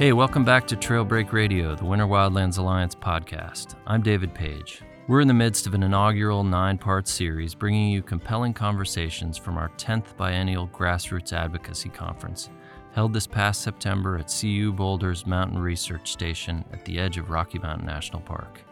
[0.00, 3.74] Hey, welcome back to Trail Break Radio, the Winter Wildlands Alliance podcast.
[3.86, 4.80] I'm David Page.
[5.06, 9.58] We're in the midst of an inaugural nine part series bringing you compelling conversations from
[9.58, 12.48] our 10th biennial Grassroots Advocacy Conference,
[12.94, 17.58] held this past September at CU Boulder's Mountain Research Station at the edge of Rocky
[17.58, 18.62] Mountain National Park.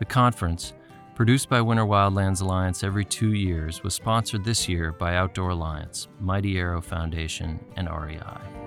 [0.00, 0.74] The conference,
[1.14, 6.08] produced by Winter Wildlands Alliance every two years, was sponsored this year by Outdoor Alliance,
[6.20, 8.61] Mighty Arrow Foundation, and REI.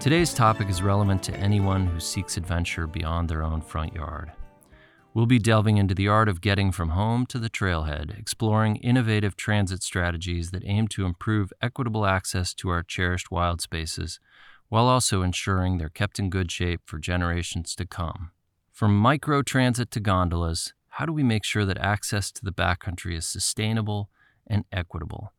[0.00, 4.30] Today's topic is relevant to anyone who seeks adventure beyond their own front yard.
[5.12, 9.34] We'll be delving into the art of getting from home to the trailhead, exploring innovative
[9.36, 14.20] transit strategies that aim to improve equitable access to our cherished wild spaces,
[14.68, 18.30] while also ensuring they're kept in good shape for generations to come.
[18.72, 23.16] From micro transit to gondolas, how do we make sure that access to the backcountry
[23.16, 24.10] is sustainable
[24.46, 25.32] and equitable?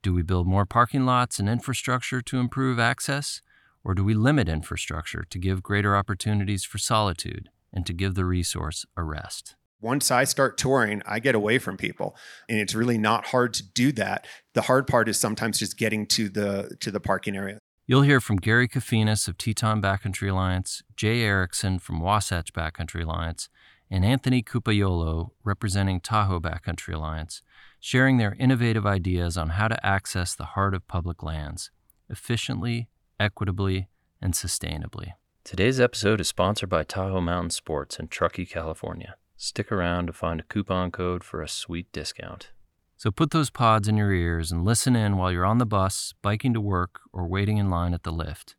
[0.00, 3.42] Do we build more parking lots and infrastructure to improve access?
[3.86, 8.24] Or do we limit infrastructure to give greater opportunities for solitude and to give the
[8.24, 9.54] resource a rest?
[9.80, 12.16] Once I start touring, I get away from people,
[12.48, 14.26] and it's really not hard to do that.
[14.54, 17.60] The hard part is sometimes just getting to the to the parking area.
[17.86, 23.48] You'll hear from Gary Kofinas of Teton Backcountry Alliance, Jay Erickson from Wasatch Backcountry Alliance,
[23.88, 27.40] and Anthony Cupaiuolo, representing Tahoe Backcountry Alliance,
[27.78, 31.70] sharing their innovative ideas on how to access the heart of public lands
[32.10, 32.88] efficiently
[33.18, 33.88] equitably,
[34.20, 35.12] and sustainably.
[35.44, 39.16] Today's episode is sponsored by Tahoe Mountain Sports in Truckee, California.
[39.36, 42.50] Stick around to find a coupon code for a sweet discount.
[42.96, 46.14] So put those pods in your ears and listen in while you're on the bus,
[46.22, 48.56] biking to work, or waiting in line at the lift.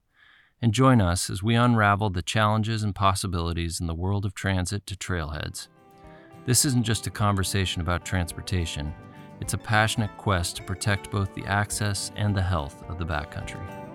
[0.62, 4.86] And join us as we unravel the challenges and possibilities in the world of transit
[4.88, 5.68] to trailheads.
[6.46, 8.94] This isn't just a conversation about transportation,
[9.42, 13.87] it's a passionate quest to protect both the access and the health of the backcountry.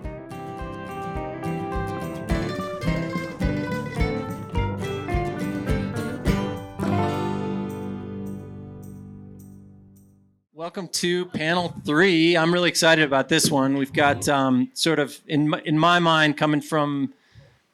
[10.73, 12.35] Welcome to panel three.
[12.35, 13.77] I'm really excited about this one.
[13.77, 17.13] We've got um, sort of, in my, in my mind, coming from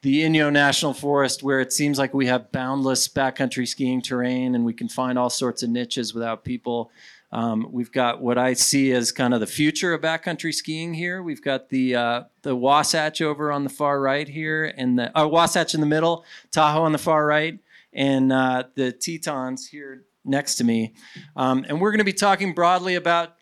[0.01, 4.65] the Inyo National Forest, where it seems like we have boundless backcountry skiing terrain and
[4.65, 6.91] we can find all sorts of niches without people.
[7.31, 11.23] Um, we've got what I see as kind of the future of backcountry skiing here.
[11.23, 15.25] We've got the uh, the Wasatch over on the far right here, and the uh,
[15.25, 17.59] Wasatch in the middle, Tahoe on the far right,
[17.93, 20.93] and uh, the Tetons here next to me,
[21.35, 23.35] um, and we're going to be talking broadly about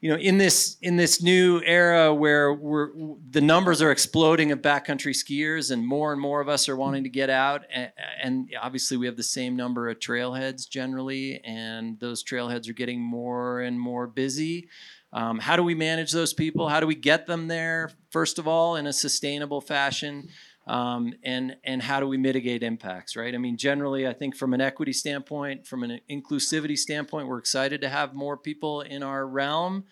[0.00, 2.90] you know in this in this new era where we're
[3.30, 7.02] the numbers are exploding of backcountry skiers and more and more of us are wanting
[7.04, 7.62] to get out.
[7.72, 7.90] And,
[8.22, 13.00] and, obviously we have the same number of trailheads generally and those trailheads are getting
[13.00, 14.68] more and more busy.
[15.12, 16.68] Um, how do we manage those people?
[16.68, 17.90] How do we get them there?
[18.10, 20.28] First of all in a sustainable fashion
[20.66, 23.34] um, and and how do we mitigate impacts right?
[23.34, 27.80] I mean generally i think from an equity standpoint from an inclusivity standpoint we're excited
[27.82, 29.84] to have more people in our realm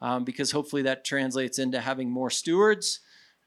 [0.00, 3.00] um, because hopefully that translates into having more stewards.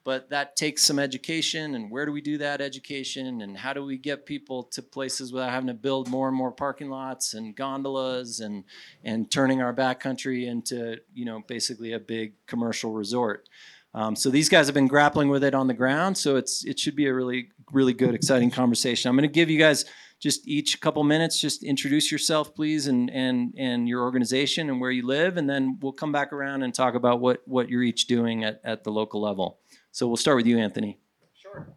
[0.05, 3.83] But that takes some education and where do we do that education and how do
[3.83, 7.55] we get people to places without having to build more and more parking lots and
[7.55, 8.63] gondolas and
[9.03, 13.49] and turning our backcountry into you know basically a big commercial resort
[13.93, 16.17] um, so these guys have been grappling with it on the ground.
[16.17, 19.09] So it's it should be a really really good exciting conversation.
[19.09, 19.85] I'm going to give you guys
[20.19, 21.39] just each a couple minutes.
[21.39, 25.79] Just introduce yourself, please, and and and your organization and where you live, and then
[25.81, 28.91] we'll come back around and talk about what what you're each doing at at the
[28.91, 29.59] local level.
[29.91, 30.99] So we'll start with you, Anthony.
[31.41, 31.67] Sure.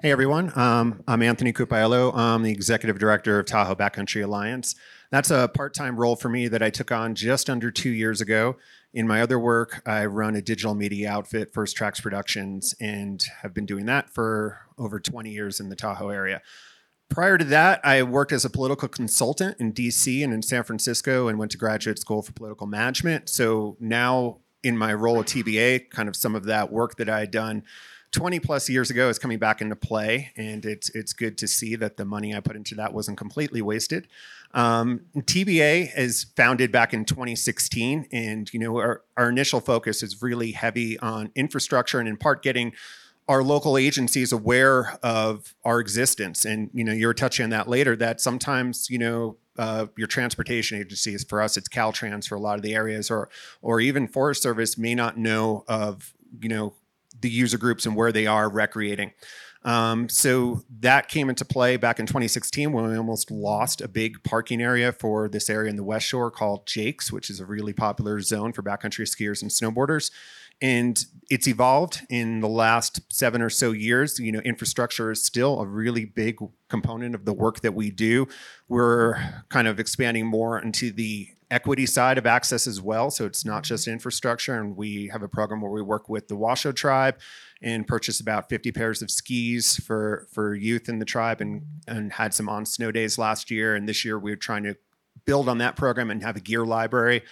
[0.00, 2.14] Hey everyone, um, I'm Anthony Cupaiuolo.
[2.14, 4.74] I'm the executive director of Tahoe Backcountry Alliance.
[5.10, 8.56] That's a part-time role for me that I took on just under two years ago.
[8.94, 13.52] In my other work, I run a digital media outfit, First Tracks Productions, and have
[13.52, 16.40] been doing that for over 20 years in the Tahoe area.
[17.08, 21.26] Prior to that, I worked as a political consultant in DC and in San Francisco
[21.26, 23.28] and went to graduate school for political management.
[23.28, 27.18] So now, in my role at TBA, kind of some of that work that I
[27.18, 27.64] had done
[28.14, 31.74] 20 plus years ago is coming back into play, and it's it's good to see
[31.74, 34.06] that the money I put into that wasn't completely wasted.
[34.52, 40.22] Um, TBA is founded back in 2016, and you know our, our initial focus is
[40.22, 42.72] really heavy on infrastructure and in part getting
[43.26, 46.44] our local agencies aware of our existence.
[46.44, 47.96] And you know you were touching on that later.
[47.96, 52.54] That sometimes you know uh, your transportation agencies for us it's Caltrans for a lot
[52.54, 53.28] of the areas, or
[53.60, 56.74] or even Forest Service may not know of you know
[57.24, 59.12] the user groups and where they are recreating.
[59.64, 64.22] Um, so that came into play back in 2016 when we almost lost a big
[64.22, 67.72] parking area for this area in the West Shore called Jake's, which is a really
[67.72, 70.10] popular zone for backcountry skiers and snowboarders.
[70.60, 74.18] And it's evolved in the last seven or so years.
[74.18, 76.36] You know, infrastructure is still a really big
[76.68, 78.28] component of the work that we do.
[78.68, 79.16] We're
[79.48, 83.10] kind of expanding more into the equity side of access as well.
[83.10, 84.58] So it's not just infrastructure.
[84.58, 87.16] And we have a program where we work with the Washoe tribe
[87.62, 92.12] and purchase about 50 pairs of skis for, for youth in the tribe and, and
[92.12, 93.76] had some on snow days last year.
[93.76, 94.76] And this year we we're trying to
[95.26, 97.22] build on that program and have a gear library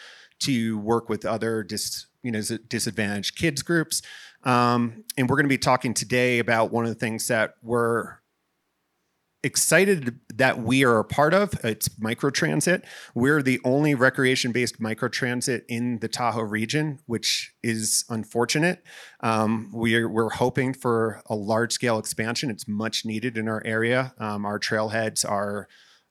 [0.41, 4.03] to work with other dis, you know, disadvantaged kids groups.
[4.45, 8.22] Um, and we're going to be talking today about one of the things that we're
[9.45, 11.53] excited that we are a part of.
[11.65, 12.85] It's microtransit.
[13.15, 18.83] We're the only recreation-based microtransit in the Tahoe region, which is unfortunate.
[19.21, 22.51] Um, we're, we're hoping for a large-scale expansion.
[22.51, 24.15] It's much needed in our area.
[24.19, 25.69] Um, our trailheads are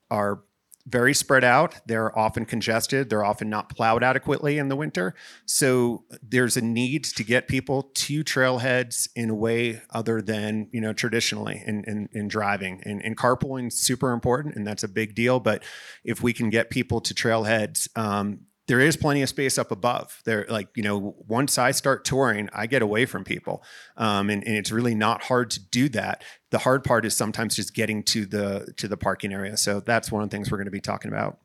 [0.10, 0.42] are
[0.86, 1.76] very spread out.
[1.86, 3.10] They're often congested.
[3.10, 5.16] They're often not plowed adequately in the winter.
[5.46, 10.82] So there's a need to get people to trailheads in a way other than you
[10.82, 12.82] know traditionally in in, in driving.
[12.86, 15.40] And, and carpooling is super important, and that's a big deal.
[15.40, 15.64] But
[16.04, 20.22] if we can get people to trailheads, um, there is plenty of space up above.
[20.24, 23.66] There like you know once i start touring i get away from people.
[23.98, 26.24] Um, and, and, it's really not hard to do that.
[26.52, 29.58] The hard part is sometimes just getting to the to the parking area.
[29.58, 31.40] So that's one of the things we're going to be talking about.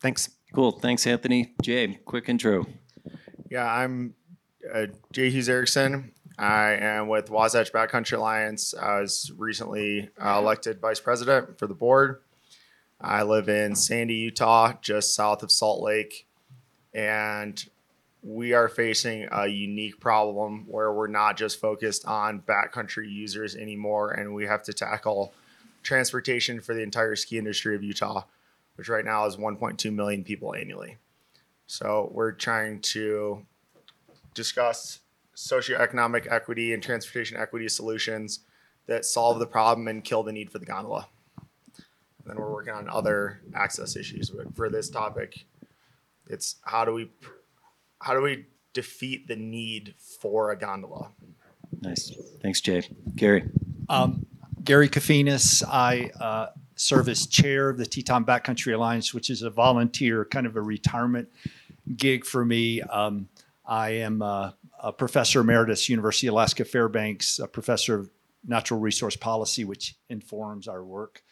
[0.00, 0.28] Thanks.
[0.52, 0.72] Cool.
[0.72, 1.54] Thanks anthony.
[1.62, 2.66] Jay quick intro.
[3.48, 4.14] Yeah i'm
[4.74, 8.74] uh, jay hughes erickson i am with wasatch backcountry alliance.
[8.74, 12.22] I was recently uh, elected vice president for the board.
[13.00, 16.25] I live in sandy utah just south of salt lake
[16.96, 17.62] and
[18.22, 24.12] we are facing a unique problem where we're not just focused on backcountry users anymore,
[24.12, 25.32] and we have to tackle
[25.82, 28.24] transportation for the entire ski industry of Utah,
[28.76, 30.96] which right now is 1.2 million people annually.
[31.66, 33.44] So we're trying to
[34.32, 35.00] discuss
[35.36, 38.40] socioeconomic equity and transportation equity solutions
[38.86, 41.08] that solve the problem and kill the need for the gondola.
[41.76, 44.32] And then we're working on other access issues.
[44.54, 45.44] For this topic,
[46.28, 47.10] it's how do we
[48.00, 51.10] how do we defeat the need for a gondola?
[51.80, 52.12] Nice.
[52.42, 52.82] Thanks, Jay.
[53.14, 53.48] Gary.
[53.88, 54.26] Um,
[54.62, 55.62] Gary Kofinas.
[55.66, 60.46] I uh, serve as chair of the Teton Backcountry Alliance, which is a volunteer, kind
[60.46, 61.28] of a retirement
[61.96, 62.82] gig for me.
[62.82, 63.28] Um,
[63.64, 68.10] I am uh, a professor emeritus, University of Alaska Fairbanks, a professor of
[68.46, 71.22] natural resource policy, which informs our work.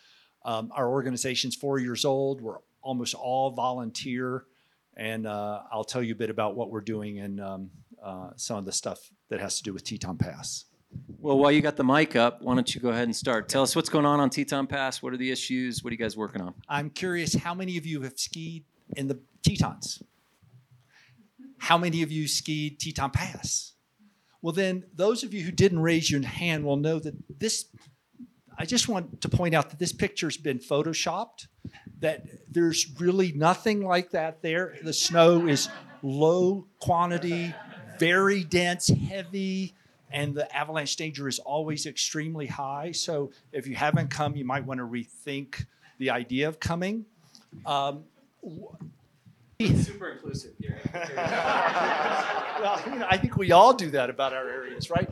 [0.44, 2.40] Um, our organization's four years old.
[2.40, 4.44] We're almost all volunteer
[4.96, 7.70] and uh, I'll tell you a bit about what we're doing and um,
[8.02, 10.67] uh, some of the stuff that has to do with Teton Pass.
[11.19, 13.49] Well, while you got the mic up, why don't you go ahead and start?
[13.49, 15.02] Tell us what's going on on Teton Pass.
[15.02, 15.82] What are the issues?
[15.82, 16.55] What are you guys working on?
[16.69, 18.64] I'm curious how many of you have skied
[18.96, 20.02] in the Tetons?
[21.58, 23.73] How many of you skied Teton Pass?
[24.43, 27.64] Well, then, those of you who didn't raise your hand will know that this,
[28.58, 31.47] I just want to point out that this picture's been photoshopped
[32.00, 34.76] that there's really nothing like that there.
[34.82, 35.69] The snow is
[36.02, 37.55] low quantity,
[37.99, 39.75] very dense, heavy,
[40.11, 42.93] and the avalanche danger is always extremely high.
[42.93, 45.66] So if you haven't come, you might want to rethink
[45.99, 47.07] the idea of coming.
[47.66, 48.04] Um,
[49.61, 50.80] Super inclusive, Gary.
[50.92, 55.09] well, you know, I think we all do that about our areas, right?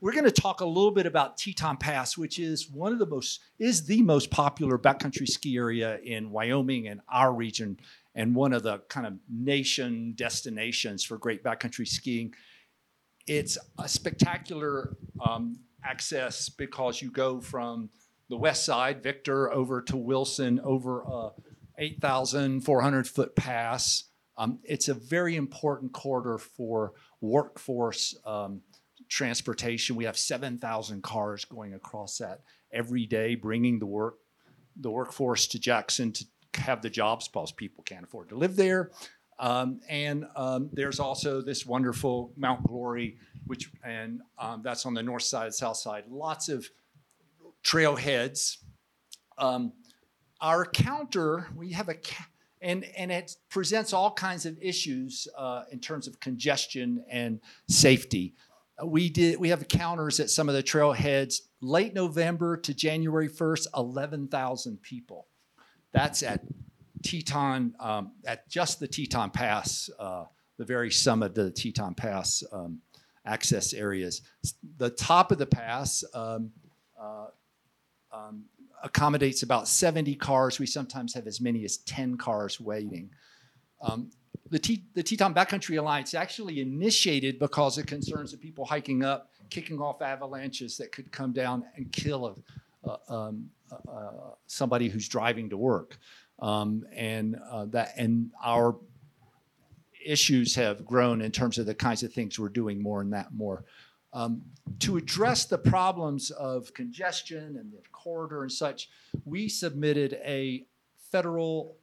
[0.00, 3.06] We're going to talk a little bit about Teton Pass, which is one of the
[3.06, 7.78] most is the most popular backcountry ski area in Wyoming and our region,
[8.14, 12.34] and one of the kind of nation destinations for great backcountry skiing.
[13.26, 17.90] It's a spectacular um, access because you go from
[18.28, 21.30] the west side, Victor, over to Wilson, over a
[21.78, 24.04] 8,400 foot pass.
[24.36, 28.62] Um, it's a very important corridor for workforce um,
[29.08, 29.96] transportation.
[29.96, 32.40] We have 7,000 cars going across that
[32.72, 34.18] every day, bringing the work
[34.76, 38.90] the workforce to Jackson to have the jobs because people can't afford to live there.
[39.38, 45.02] Um, and um, there's also this wonderful Mount Glory, which and um, that's on the
[45.02, 46.04] north side, south side.
[46.08, 46.68] Lots of
[47.64, 48.58] trailheads.
[49.38, 49.72] Um,
[50.40, 51.96] our counter, we have a
[52.60, 58.34] and and it presents all kinds of issues uh, in terms of congestion and safety
[58.82, 63.66] we did we have counters at some of the trailheads late november to january 1st
[63.74, 65.26] 11000 people
[65.92, 66.40] that's at
[67.02, 70.24] teton um, at just the teton pass uh,
[70.58, 72.80] the very summit of the teton pass um,
[73.26, 74.22] access areas
[74.78, 76.50] the top of the pass um,
[77.00, 77.26] uh,
[78.12, 78.44] um,
[78.84, 80.60] accommodates about 70 cars.
[80.60, 83.10] We sometimes have as many as 10 cars waiting.
[84.54, 89.32] The, T- the Teton Backcountry Alliance actually initiated because of concerns of people hiking up,
[89.50, 92.36] kicking off avalanches that could come down and kill
[92.84, 93.50] a, um,
[94.46, 95.98] somebody who's driving to work.
[96.38, 98.76] Um, and uh, that and our
[100.06, 103.34] issues have grown in terms of the kinds of things we're doing more and that
[103.34, 103.64] more.
[104.12, 104.40] Um,
[104.78, 108.88] to address the problems of congestion and the corridor and such,
[109.24, 110.64] we submitted a
[111.10, 111.76] federal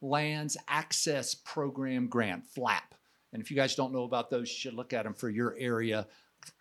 [0.00, 2.94] lands access program grant, FLAP.
[3.32, 5.56] And if you guys don't know about those, you should look at them for your
[5.58, 6.06] area.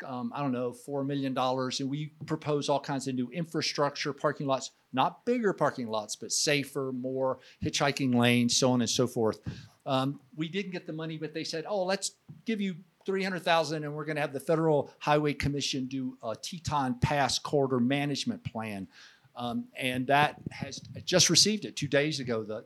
[0.05, 1.36] Um, I don't know, $4 million.
[1.38, 6.31] And we propose all kinds of new infrastructure, parking lots, not bigger parking lots, but
[6.31, 9.39] safer, more hitchhiking lanes, so on and so forth.
[9.86, 12.12] Um, we didn't get the money, but they said, oh, let's
[12.46, 17.00] give you 300,000 and we're going to have the Federal Highway Commission do a Teton
[17.00, 18.88] Pass Corridor Management Plan.
[19.36, 22.65] Um, and that has just received it two days ago, the,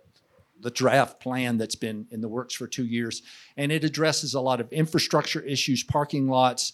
[0.64, 3.22] the draft plan that's been in the works for two years.
[3.58, 6.74] And it addresses a lot of infrastructure issues, parking lots,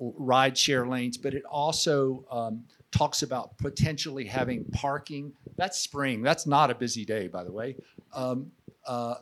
[0.00, 5.32] ride share lanes, but it also um, talks about potentially having parking.
[5.56, 6.22] That's spring.
[6.22, 7.76] That's not a busy day, by the way.
[8.12, 8.50] Um,
[8.86, 9.16] uh,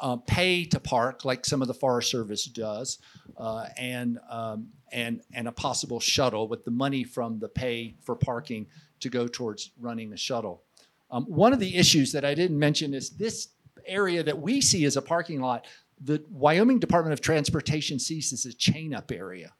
[0.00, 2.98] uh, pay to park like some of the Forest Service does,
[3.38, 8.14] uh, and um, and and a possible shuttle with the money from the pay for
[8.14, 8.66] parking
[9.00, 10.62] to go towards running the shuttle.
[11.10, 13.48] Um, one of the issues that I didn't mention is this
[13.86, 15.66] area that we see as a parking lot.
[16.00, 19.52] The Wyoming Department of Transportation sees as a chain up area.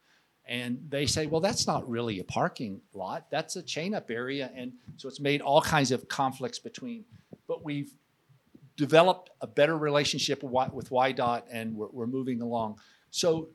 [0.49, 3.27] And they say, well, that's not really a parking lot.
[3.31, 4.51] That's a chain up area.
[4.55, 7.05] And so it's made all kinds of conflicts between,
[7.49, 7.93] but we've
[8.77, 12.79] developed a better relationship with WYDOT and we're, we're moving along.
[13.11, 13.49] So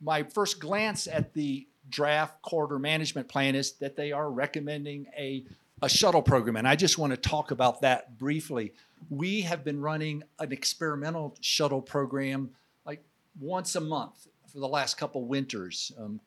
[0.00, 5.44] my first glance at the draft corridor management plan is that they are recommending a,
[5.82, 6.56] a shuttle program.
[6.56, 8.74] And I just want to talk about that briefly.
[9.08, 12.50] We have been running an experimental shuttle program
[12.84, 13.02] like
[13.40, 15.92] once a month for the last couple winters.
[15.98, 16.20] Um,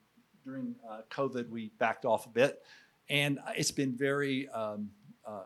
[0.46, 2.62] during uh, COVID, we backed off a bit.
[3.10, 4.90] And it's been very um,
[5.26, 5.44] uh,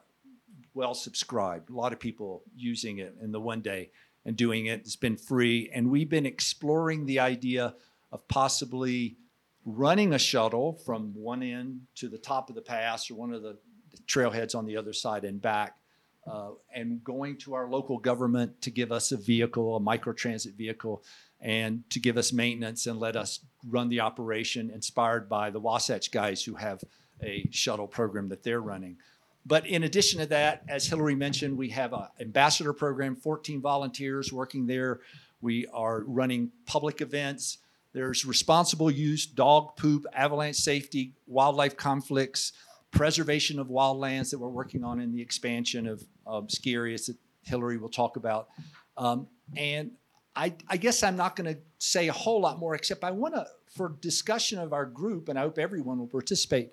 [0.74, 1.70] well subscribed.
[1.70, 3.92] A lot of people using it in the one day
[4.26, 4.82] and doing it.
[4.82, 5.70] It's been free.
[5.74, 7.76] And we've been exploring the idea
[8.12, 9.18] of possibly
[9.66, 13.42] running a shuttle from one end to the top of the pass or one of
[13.42, 13.58] the
[14.06, 15.78] trailheads on the other side and back.
[16.26, 21.02] Uh, and going to our local government to give us a vehicle, a microtransit vehicle,
[21.40, 23.40] and to give us maintenance and let us
[23.70, 26.84] run the operation inspired by the Wasatch guys who have
[27.24, 28.98] a shuttle program that they're running.
[29.46, 34.34] But in addition to that, as Hillary mentioned, we have an ambassador program, 14 volunteers
[34.34, 35.00] working there.
[35.40, 37.60] We are running public events.
[37.94, 42.52] There's responsible use, dog poop, avalanche safety, wildlife conflicts,
[42.98, 47.16] preservation of wildlands that we're working on in the expansion of, of ski areas that
[47.44, 48.50] Hillary will talk about.
[48.98, 49.92] Um, and
[50.36, 53.36] I, I guess I'm not going to say a whole lot more, except I want
[53.36, 56.72] to, for discussion of our group, and I hope everyone will participate,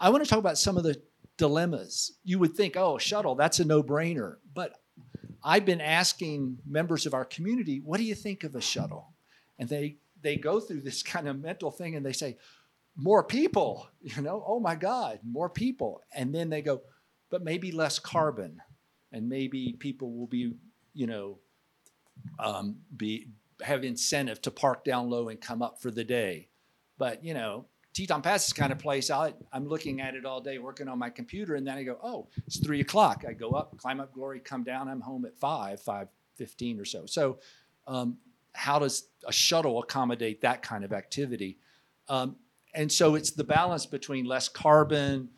[0.00, 1.00] I want to talk about some of the
[1.36, 2.12] dilemmas.
[2.24, 4.36] You would think, oh, shuttle, that's a no brainer.
[4.54, 4.74] But
[5.44, 9.12] I've been asking members of our community, what do you think of a shuttle?
[9.58, 12.36] And they, they go through this kind of mental thing and they say,
[12.96, 16.02] more people, you know, oh my God, more people.
[16.14, 16.82] And then they go,
[17.30, 18.60] but maybe less carbon.
[19.12, 20.54] And maybe people will be,
[20.94, 21.38] you know,
[22.38, 23.28] um, be
[23.62, 26.48] have incentive to park down low and come up for the day.
[26.98, 30.40] But you know, Teton Pass is kind of place I, I'm looking at it all
[30.40, 33.24] day, working on my computer, and then I go, oh, it's three o'clock.
[33.28, 34.88] I go up, climb up Glory, come down.
[34.88, 37.06] I'm home at five, five fifteen or so.
[37.06, 37.38] So,
[37.86, 38.18] um,
[38.54, 41.58] how does a shuttle accommodate that kind of activity?
[42.08, 42.36] Um,
[42.74, 45.28] and so it's the balance between less carbon,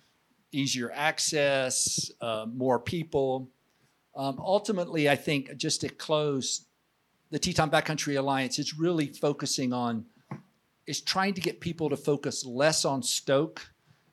[0.52, 3.50] easier access, uh, more people.
[4.16, 6.66] Um, ultimately, I think just to close,
[7.30, 10.06] the Teton Backcountry Alliance is really focusing on
[10.86, 13.66] is trying to get people to focus less on Stoke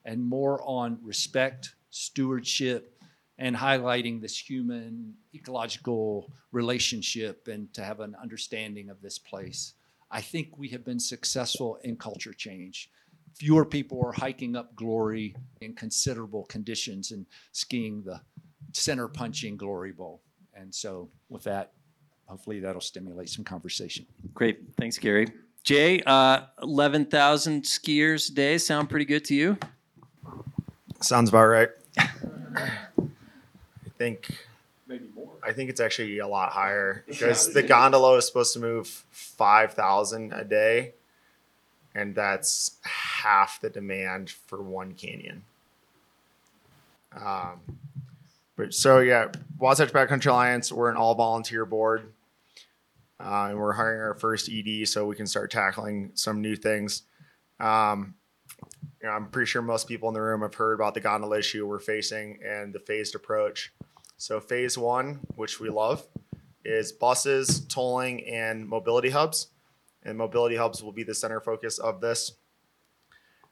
[0.05, 2.97] and more on respect, stewardship,
[3.37, 9.73] and highlighting this human ecological relationship and to have an understanding of this place.
[10.09, 12.89] I think we have been successful in culture change.
[13.35, 18.21] Fewer people are hiking up glory in considerable conditions and skiing the
[18.73, 20.21] center punching glory bowl.
[20.53, 21.71] And so, with that,
[22.25, 24.05] hopefully that'll stimulate some conversation.
[24.33, 24.59] Great.
[24.77, 25.27] Thanks, Gary.
[25.63, 29.57] Jay, uh, 11,000 skiers a day sound pretty good to you?
[31.01, 31.69] Sounds about right.
[31.97, 32.69] I
[33.97, 34.47] think
[34.91, 35.31] Maybe more.
[35.41, 39.73] I think it's actually a lot higher because the gondola is supposed to move five
[39.73, 40.95] thousand a day,
[41.95, 45.43] and that's half the demand for one canyon.
[47.15, 47.59] Um,
[48.55, 52.11] but so yeah, Wasatch Backcountry Alliance, we're an all volunteer board.
[53.19, 57.03] Uh, and we're hiring our first ED so we can start tackling some new things.
[57.59, 58.15] Um,
[59.01, 61.39] you know, I'm pretty sure most people in the room have heard about the gondola
[61.39, 63.73] issue we're facing and the phased approach.
[64.17, 66.07] So phase one, which we love,
[66.65, 69.47] is buses, tolling, and mobility hubs.
[70.03, 72.33] And mobility hubs will be the center focus of this.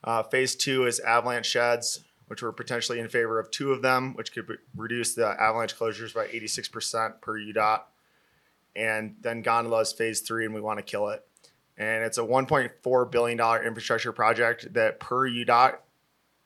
[0.03, 4.13] Uh, phase two is avalanche sheds, which we're potentially in favor of two of them,
[4.13, 7.81] which could re- reduce the avalanche closures by 86% per UDOT.
[8.75, 11.25] And then gondola is phase three, and we want to kill it.
[11.77, 15.77] And it's a $1.4 billion infrastructure project that per UDOT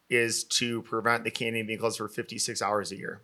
[0.10, 3.22] is to prevent the canyon being closed for 56 hours a year.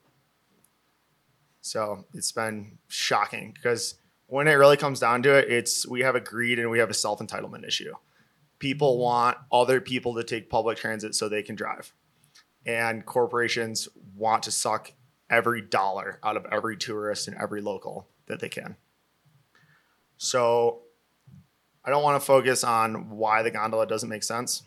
[1.61, 3.95] So it's been shocking because
[4.29, 6.89] when it really comes down to it, it's we have a greed and we have
[6.89, 7.93] a self entitlement issue.
[8.59, 9.03] People mm-hmm.
[9.03, 11.91] want other people to take public transit so they can drive,
[12.65, 14.93] and corporations want to suck
[15.29, 18.75] every dollar out of every tourist and every local that they can.
[20.17, 20.81] So
[21.83, 24.63] I don't want to focus on why the gondola doesn't make sense.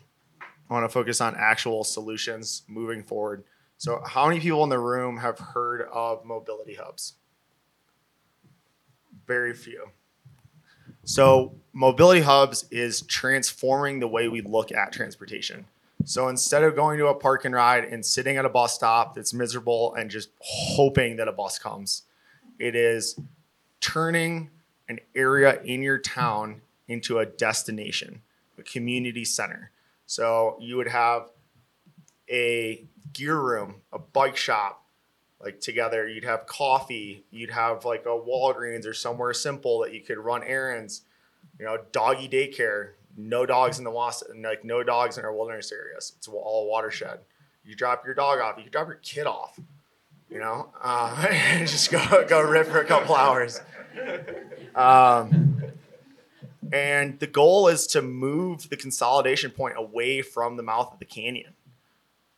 [0.69, 3.43] I want to focus on actual solutions moving forward.
[3.77, 7.15] So, how many people in the room have heard of mobility hubs?
[9.27, 9.89] Very few.
[11.05, 15.65] So, mobility hubs is transforming the way we look at transportation.
[16.05, 19.15] So, instead of going to a park and ride and sitting at a bus stop
[19.15, 22.03] that's miserable and just hoping that a bus comes,
[22.59, 23.19] it is
[23.81, 24.49] turning
[24.87, 28.21] an area in your town into a destination,
[28.57, 29.71] a community center.
[30.05, 31.29] So, you would have
[32.29, 34.82] a gear room, a bike shop,
[35.43, 36.07] like together.
[36.07, 37.23] You'd have coffee.
[37.31, 41.01] You'd have like a Walgreens or somewhere simple that you could run errands.
[41.59, 42.91] You know, doggy daycare.
[43.15, 46.13] No dogs in the was like no dogs in our wilderness areas.
[46.17, 47.19] It's all watershed.
[47.63, 48.57] You drop your dog off.
[48.63, 49.59] You drop your kid off.
[50.29, 51.27] You know, uh,
[51.59, 53.61] just go go rip for a couple hours.
[54.73, 55.63] Um,
[56.71, 61.05] and the goal is to move the consolidation point away from the mouth of the
[61.05, 61.53] canyon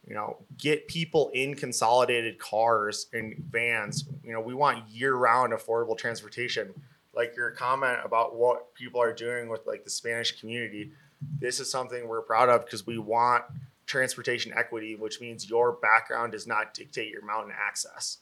[0.07, 4.05] you know, get people in consolidated cars and vans.
[4.23, 6.73] You know, we want year-round affordable transportation.
[7.15, 10.91] Like your comment about what people are doing with like the Spanish community,
[11.39, 13.45] this is something we're proud of because we want
[13.87, 18.19] transportation equity, which means your background does not dictate your mountain access.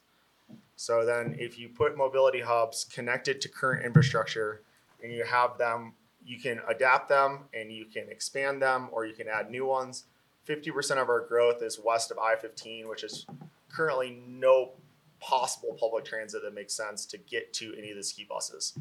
[0.76, 4.62] So then if you put mobility hubs connected to current infrastructure
[5.02, 5.94] and you have them,
[6.26, 10.06] you can adapt them and you can expand them or you can add new ones
[10.48, 13.26] 50% of our growth is west of I 15, which is
[13.70, 14.72] currently no
[15.20, 18.78] possible public transit that makes sense to get to any of the ski buses.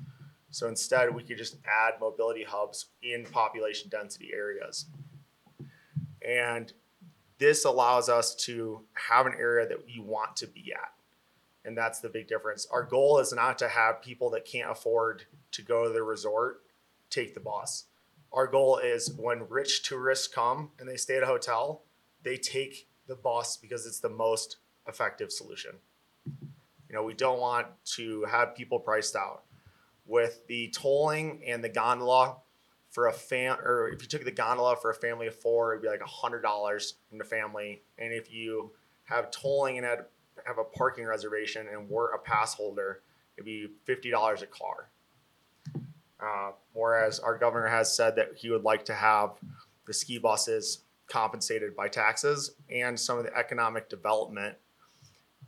[0.50, 4.86] So instead, we could just add mobility hubs in population density areas.
[6.26, 6.72] And
[7.38, 10.92] this allows us to have an area that you want to be at.
[11.64, 12.66] And that's the big difference.
[12.70, 16.62] Our goal is not to have people that can't afford to go to the resort
[17.08, 17.84] take the bus
[18.32, 21.82] our goal is when rich tourists come and they stay at a hotel,
[22.22, 25.72] they take the bus because it's the most effective solution.
[26.88, 27.66] You know, we don't want
[27.96, 29.44] to have people priced out.
[30.06, 32.36] With the tolling and the gondola
[32.90, 35.82] for a fam, or if you took the gondola for a family of four, it'd
[35.82, 37.82] be like a hundred dollars in the family.
[37.98, 38.72] And if you
[39.04, 40.04] have tolling and had,
[40.44, 43.00] have a parking reservation and were a pass holder,
[43.36, 44.90] it'd be fifty dollars a car.
[46.22, 49.30] Uh, whereas our governor has said that he would like to have
[49.86, 54.56] the ski buses compensated by taxes and some of the economic development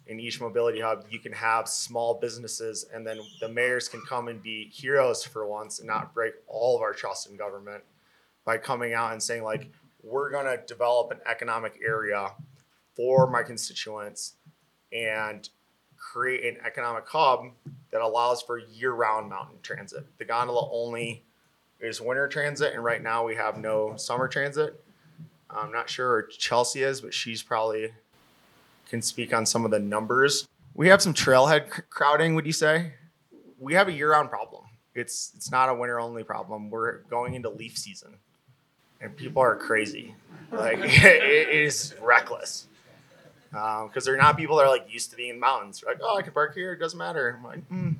[0.07, 1.05] in each mobility hub.
[1.09, 5.47] You can have small businesses, and then the mayors can come and be heroes for
[5.47, 7.83] once and not break all of our trust in government
[8.45, 9.71] by coming out and saying, like,
[10.03, 12.33] we're going to develop an economic area
[12.95, 14.35] for my constituents
[14.93, 15.49] and
[16.13, 17.47] create an economic hub
[17.91, 20.07] that allows for year-round mountain transit.
[20.19, 21.25] The gondola only
[21.81, 24.83] is winter transit, and right now we have no summer transit.
[25.51, 27.93] I'm not sure where Chelsea is, but she's probably
[28.89, 30.47] can speak on some of the numbers.
[30.75, 32.35] We have some trailhead c- crowding.
[32.35, 32.93] Would you say
[33.59, 34.65] we have a year-round problem?
[34.95, 36.71] It's it's not a winter-only problem.
[36.71, 38.19] We're going into leaf season,
[39.01, 40.15] and people are crazy.
[40.53, 42.67] Like it is reckless
[43.55, 45.81] because um, they're not people that are like used to being in the mountains.
[45.81, 46.73] They're like, oh, I can park here.
[46.73, 47.37] It doesn't matter.
[47.39, 47.97] I'm like, mm,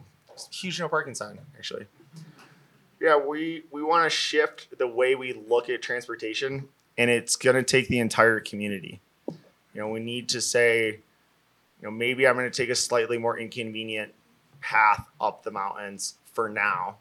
[0.51, 1.87] huge no parking sign, actually.
[3.01, 7.55] Yeah, we we want to shift the way we look at transportation, and it's going
[7.55, 9.01] to take the entire community.
[9.29, 13.19] You know, we need to say, you know, maybe I'm going to take a slightly
[13.19, 14.13] more inconvenient
[14.61, 16.97] path up the mountains for now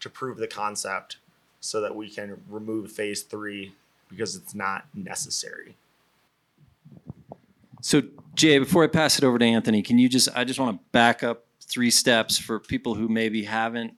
[0.00, 1.18] to prove the concept,
[1.60, 3.74] so that we can remove phase three
[4.08, 5.76] because it's not necessary.
[7.82, 8.02] So
[8.34, 10.84] Jay, before I pass it over to Anthony, can you just, I just want to
[10.92, 13.94] back up three steps for people who maybe haven't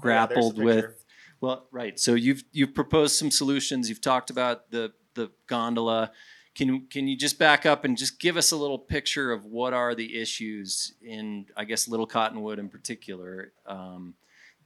[0.00, 0.64] grappled picture.
[0.64, 1.04] with.
[1.40, 1.98] Well, right.
[1.98, 3.88] So you've you've proposed some solutions.
[3.88, 6.12] You've talked about the the gondola.
[6.54, 9.72] Can can you just back up and just give us a little picture of what
[9.72, 13.52] are the issues in I guess Little Cottonwood in particular?
[13.66, 14.14] Um,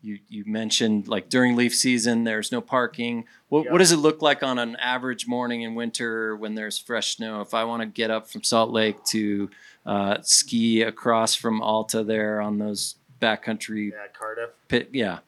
[0.04, 3.24] you you mentioned like during leaf season there's no parking.
[3.48, 3.72] What Yeah.
[3.72, 7.40] what does it look like on an average morning in winter when there's fresh snow?
[7.40, 9.48] If I want to get up from Salt Lake to
[9.86, 14.50] uh, ski across from Alta there on those backcountry Yeah, Cardiff.
[14.68, 15.18] pit, yeah.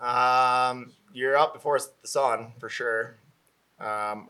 [0.00, 3.14] Um, you're up before the sun for sure.
[3.80, 4.28] Um,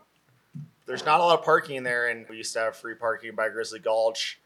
[0.85, 3.49] there's not a lot of parking there, and we used to have free parking by
[3.49, 4.39] Grizzly Gulch.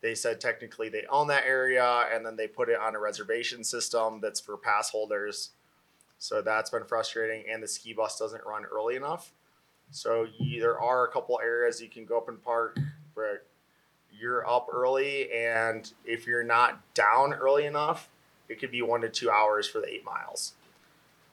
[0.00, 3.64] They said technically they own that area, and then they put it on a reservation
[3.64, 5.50] system that's for pass holders.
[6.18, 9.32] So that's been frustrating, and the ski bus doesn't run early enough.
[9.90, 12.78] So you, there are a couple areas you can go up and park,
[13.14, 13.46] but
[14.12, 18.08] you're up early, and if you're not down early enough,
[18.48, 20.54] it could be one to two hours for the eight miles.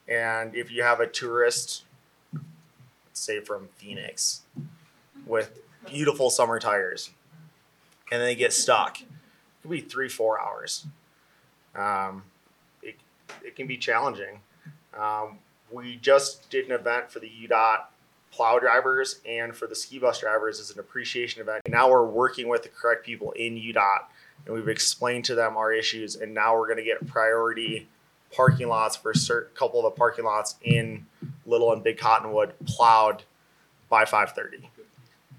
[0.07, 1.83] And if you have a tourist,
[3.13, 4.41] say from Phoenix,
[5.25, 7.09] with beautiful summer tires,
[8.11, 9.07] and then they get stuck, it
[9.61, 10.85] could be three, four hours.
[11.75, 12.23] Um,
[12.81, 12.95] it,
[13.43, 14.39] it can be challenging.
[14.97, 15.39] Um,
[15.71, 17.85] we just did an event for the UDOT
[18.31, 21.61] plow drivers and for the ski bus drivers as an appreciation event.
[21.67, 23.99] Now we're working with the correct people in UDOT
[24.45, 27.87] and we've explained to them our issues and now we're going to get priority
[28.33, 31.05] parking lots for a certain couple of the parking lots in
[31.45, 33.23] little and big cottonwood plowed
[33.89, 34.69] by 530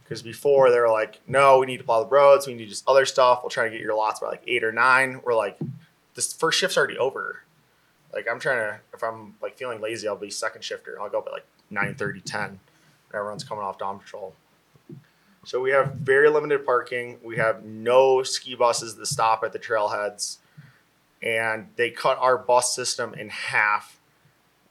[0.06, 2.70] because before they were like no we need to plow the roads we need to
[2.70, 5.34] just other stuff we'll try to get your lots by like eight or nine we're
[5.34, 5.58] like
[6.14, 7.42] this first shift's already over
[8.12, 11.18] like i'm trying to if i'm like feeling lazy i'll be second shifter i'll go
[11.18, 12.60] up at like 9 30 10
[13.14, 14.34] everyone's coming off dawn patrol
[15.46, 17.18] so we have very limited parking.
[17.22, 20.38] We have no ski buses that stop at the trailheads.
[21.22, 24.00] And they cut our bus system in half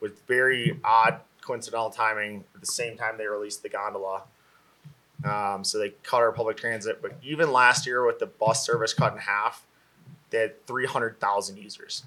[0.02, 4.24] with very odd coincidental timing at the same time they released the gondola.
[5.26, 7.02] Um, so they cut our public transit.
[7.02, 9.66] But even last year with the bus service cut in half,
[10.30, 12.04] they had 300,000 users.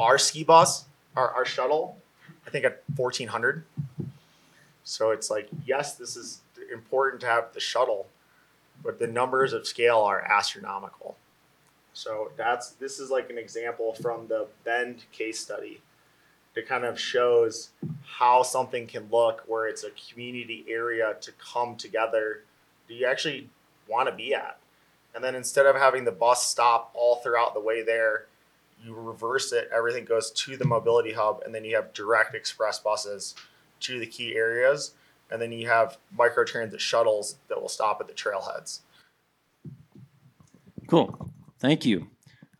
[0.00, 0.86] Our ski bus,
[1.16, 1.98] our, our shuttle,
[2.46, 3.64] I think at 1,400.
[4.84, 6.40] So it's like, yes, this is
[6.72, 8.08] important to have the shuttle,
[8.82, 11.16] but the numbers of scale are astronomical.
[11.92, 15.80] So that's this is like an example from the Bend case study
[16.54, 17.70] that kind of shows
[18.04, 22.42] how something can look where it's a community area to come together
[22.88, 23.48] do you actually
[23.88, 24.58] want to be at.
[25.14, 28.26] And then instead of having the bus stop all throughout the way there,
[28.84, 32.78] you reverse it, everything goes to the mobility hub, and then you have direct express
[32.78, 33.34] buses
[33.80, 34.92] to the key areas
[35.32, 38.80] and then you have microtransit shuttles that will stop at the trailheads.
[40.86, 41.30] Cool.
[41.58, 42.08] Thank you.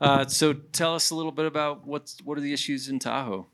[0.01, 3.47] Uh, so tell us a little bit about what's what are the issues in Tahoe?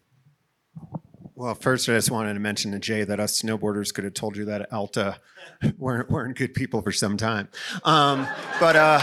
[1.38, 4.36] Well, first, I just wanted to mention to Jay that us snowboarders could have told
[4.36, 5.20] you that Alta
[5.78, 7.48] weren't, weren't good people for some time.
[7.84, 8.26] Um,
[8.58, 9.00] but uh,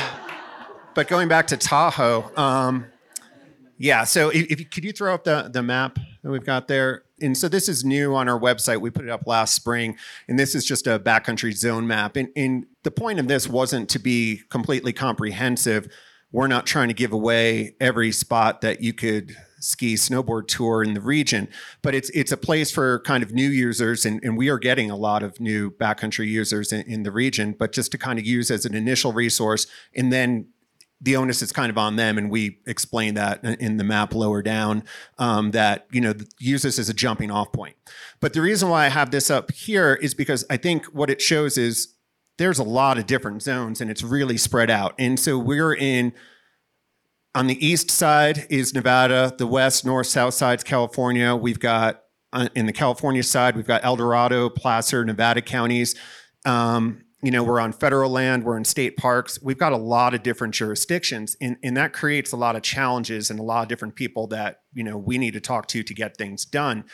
[0.94, 2.88] but going back to Tahoe, um,
[3.78, 4.04] yeah.
[4.04, 7.04] So if, if could you throw up the the map that we've got there?
[7.22, 8.82] And so this is new on our website.
[8.82, 9.96] We put it up last spring,
[10.28, 12.18] and this is just a backcountry zone map.
[12.18, 15.88] And, and the point of this wasn't to be completely comprehensive.
[16.34, 20.94] We're not trying to give away every spot that you could ski snowboard tour in
[20.94, 21.48] the region,
[21.82, 24.92] but it's it's a place for kind of new users, and, and we are getting
[24.92, 27.56] a lot of new backcountry users in, in the region.
[27.58, 30.48] But just to kind of use as an initial resource, and then
[31.02, 34.42] the onus is kind of on them, and we explain that in- the map lower
[34.42, 34.84] down
[35.18, 37.76] um, that you know use this as a jumping off point.
[38.20, 41.22] But the reason why I have this up here is because I think what it
[41.22, 41.96] shows is
[42.38, 44.94] there's a lot of different zones, and it's really spread out.
[45.00, 46.14] And so we're in
[47.36, 51.36] on the east side is Nevada, the west, north, south side's California.
[51.36, 55.96] We've got uh, in the California side, we've got El Dorado, Placer, Nevada counties.
[56.46, 59.42] Um, you know, we're on federal land, we're in state parks.
[59.42, 63.30] We've got a lot of different jurisdictions, and, and that creates a lot of challenges
[63.30, 65.94] and a lot of different people that, you know, we need to talk to to
[65.94, 66.86] get things done.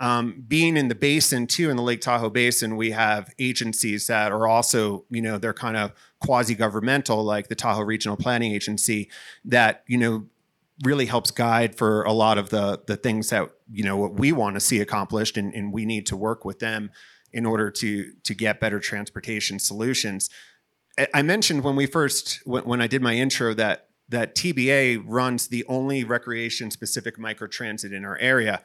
[0.00, 4.32] Um, being in the basin too, in the Lake Tahoe Basin, we have agencies that
[4.32, 9.10] are also, you know, they're kind of quasi-governmental, like the Tahoe Regional Planning Agency,
[9.44, 10.26] that you know
[10.84, 14.32] really helps guide for a lot of the the things that you know what we
[14.32, 16.90] want to see accomplished, and, and we need to work with them
[17.32, 20.30] in order to to get better transportation solutions.
[20.98, 25.02] I- I mentioned when we first when, when I did my intro that that TBA
[25.06, 28.62] runs the only recreation specific microtransit in our area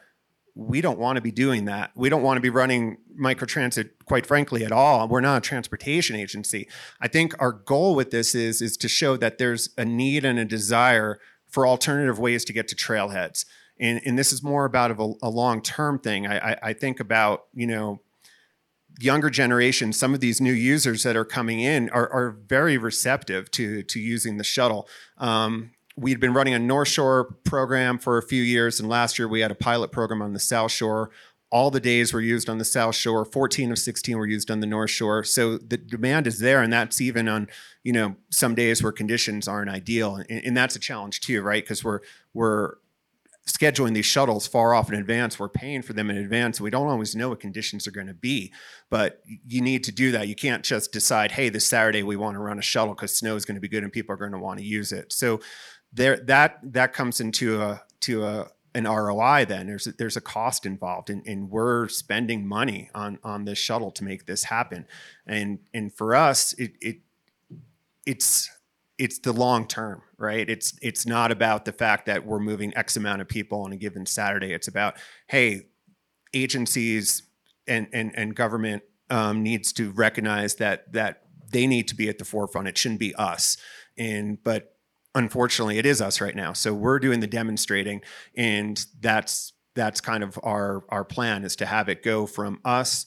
[0.56, 1.90] we don't want to be doing that.
[1.94, 5.06] We don't want to be running microtransit, quite frankly, at all.
[5.06, 6.66] We're not a transportation agency.
[6.98, 10.38] I think our goal with this is is to show that there's a need and
[10.38, 13.44] a desire for alternative ways to get to trailheads.
[13.78, 16.26] And, and this is more about a, a long term thing.
[16.26, 18.00] I, I, I think about, you know,
[18.98, 23.50] younger generation, some of these new users that are coming in are, are very receptive
[23.50, 24.88] to, to using the shuttle.
[25.18, 29.26] Um, we'd been running a North Shore program for a few years, and last year
[29.26, 31.10] we had a pilot program on the South Shore.
[31.50, 33.24] All the days were used on the South Shore.
[33.24, 35.24] 14 of 16 were used on the North Shore.
[35.24, 37.48] So the demand is there, and that's even on
[37.82, 41.62] you know some days where conditions aren't ideal, and, and that's a challenge too, right?
[41.62, 42.00] Because we're
[42.34, 42.74] we're
[43.48, 45.38] scheduling these shuttles far off in advance.
[45.38, 46.60] We're paying for them in advance.
[46.60, 48.52] We don't always know what conditions are going to be,
[48.90, 50.26] but you need to do that.
[50.26, 53.36] You can't just decide, hey, this Saturday we want to run a shuttle because snow
[53.36, 55.12] is going to be good and people are going to want to use it.
[55.12, 55.40] So
[55.96, 59.46] there, that that comes into a to a an ROI.
[59.46, 63.58] Then there's a, there's a cost involved, and, and we're spending money on on this
[63.58, 64.86] shuttle to make this happen.
[65.26, 66.96] And and for us, it it
[68.04, 68.50] it's
[68.98, 70.48] it's the long term, right?
[70.48, 73.76] It's it's not about the fact that we're moving X amount of people on a
[73.76, 74.52] given Saturday.
[74.52, 74.96] It's about
[75.28, 75.68] hey,
[76.34, 77.22] agencies
[77.66, 82.18] and and and government um, needs to recognize that that they need to be at
[82.18, 82.68] the forefront.
[82.68, 83.56] It shouldn't be us.
[83.96, 84.75] And but
[85.16, 86.52] unfortunately, it is us right now.
[86.52, 88.02] So we're doing the demonstrating,
[88.36, 93.06] and that's that's kind of our our plan is to have it go from us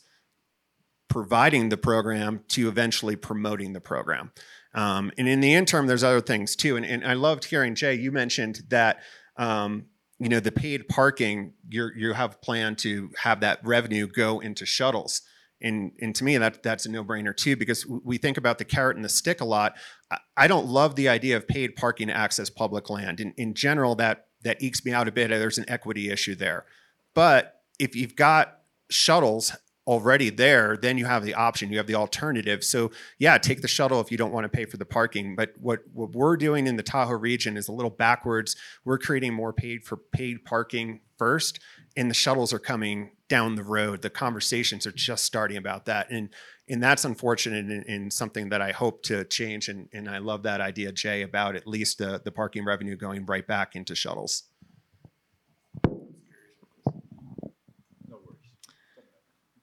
[1.08, 4.32] providing the program to eventually promoting the program.
[4.76, 6.78] Um, and in the interim, there's other things too.
[6.78, 7.96] And, and I loved hearing Jay.
[7.96, 9.00] You mentioned that
[9.38, 9.86] um,
[10.20, 11.54] you know the paid parking.
[11.70, 15.22] You you have planned to have that revenue go into shuttles.
[15.62, 18.96] And, and to me, that that's a no-brainer too, because we think about the carrot
[18.96, 19.74] and the stick a lot.
[20.36, 23.20] I, don't love the idea of paid parking to access public land.
[23.20, 25.30] In, in general, that that ekes me out a bit.
[25.30, 26.66] There's an equity issue there.
[27.14, 29.54] But if you've got shuttles
[29.86, 32.64] already there, then you have the option, you have the alternative.
[32.64, 35.36] So yeah, take the shuttle if you don't want to pay for the parking.
[35.36, 38.56] But what, what we're doing in the Tahoe region is a little backwards.
[38.86, 41.60] We're creating more paid for paid parking first,
[42.00, 44.02] and the shuttles are coming down the road.
[44.02, 46.10] The conversations are just starting about that.
[46.10, 46.30] And
[46.70, 49.68] and that's unfortunate and, and something that I hope to change.
[49.68, 53.26] And, and I love that idea, Jay, about at least the, the parking revenue going
[53.26, 54.44] right back into shuttles.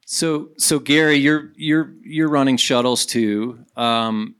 [0.04, 3.64] So, so Gary, you're you're you're running shuttles too.
[3.76, 4.34] Um,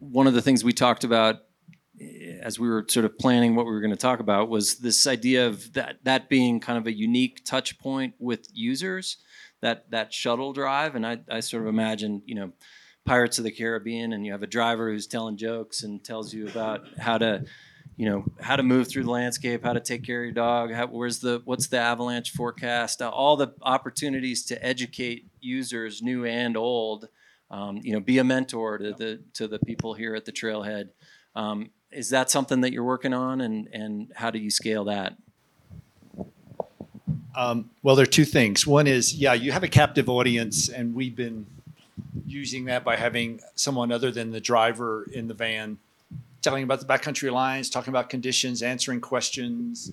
[0.00, 1.43] one of the things we talked about
[2.42, 5.06] as we were sort of planning what we were going to talk about was this
[5.06, 9.18] idea of that that being kind of a unique touch point with users,
[9.60, 12.52] that that shuttle drive, and I, I sort of imagine you know
[13.04, 16.48] Pirates of the Caribbean, and you have a driver who's telling jokes and tells you
[16.48, 17.44] about how to
[17.96, 20.72] you know how to move through the landscape, how to take care of your dog,
[20.72, 26.24] how, where's the what's the avalanche forecast, uh, all the opportunities to educate users, new
[26.24, 27.08] and old.
[27.50, 30.88] Um, you know, be a mentor to the to the people here at the trailhead.
[31.36, 35.14] Um, is that something that you're working on, and and how do you scale that?
[37.36, 38.66] Um, well, there are two things.
[38.66, 41.46] One is, yeah, you have a captive audience, and we've been
[42.26, 45.78] using that by having someone other than the driver in the van
[46.44, 49.92] telling about the Backcountry Alliance, talking about conditions, answering questions.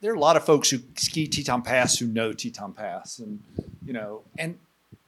[0.00, 3.40] There are a lot of folks who ski Teton Pass who know Teton Pass, and
[3.84, 4.58] you know, and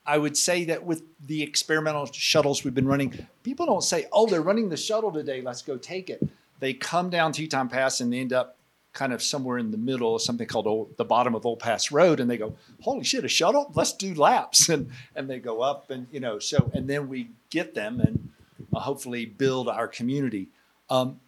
[0.06, 4.26] I would say that with the experimental shuttles we've been running, people don't say, "Oh,
[4.26, 5.42] they're running the shuttle today.
[5.42, 6.22] Let's go take it."
[6.58, 8.56] They come down Teton Pass and they end up
[8.92, 12.18] kind of somewhere in the middle, something called old, the bottom of Old Pass Road,
[12.18, 13.70] and they go, "Holy shit, a shuttle!
[13.74, 17.30] Let's do laps!" and and they go up, and you know, so and then we
[17.50, 18.30] get them and
[18.74, 20.48] uh, hopefully build our community.
[20.88, 21.20] Um,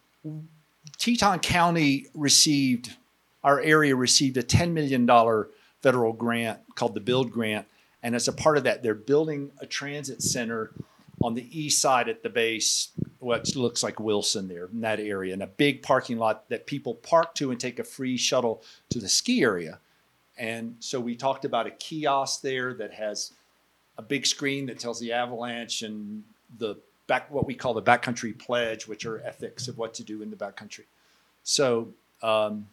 [0.99, 2.95] Teton County received,
[3.43, 5.07] our area received a $10 million
[5.81, 7.67] federal grant called the Build Grant.
[8.03, 10.73] And as a part of that, they're building a transit center
[11.23, 12.89] on the east side at the base,
[13.21, 16.95] what looks like Wilson there in that area, and a big parking lot that people
[16.95, 19.79] park to and take a free shuttle to the ski area.
[20.37, 23.33] And so we talked about a kiosk there that has
[23.99, 26.25] a big screen that tells the avalanche and
[26.59, 30.23] the back what we call the backcountry pledge, which are ethics of what to do
[30.23, 30.85] in the backcountry.
[31.45, 31.89] So
[32.23, 32.67] um,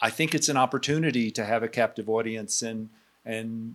[0.00, 2.88] I think it's an opportunity to have a captive audience and
[3.26, 3.74] and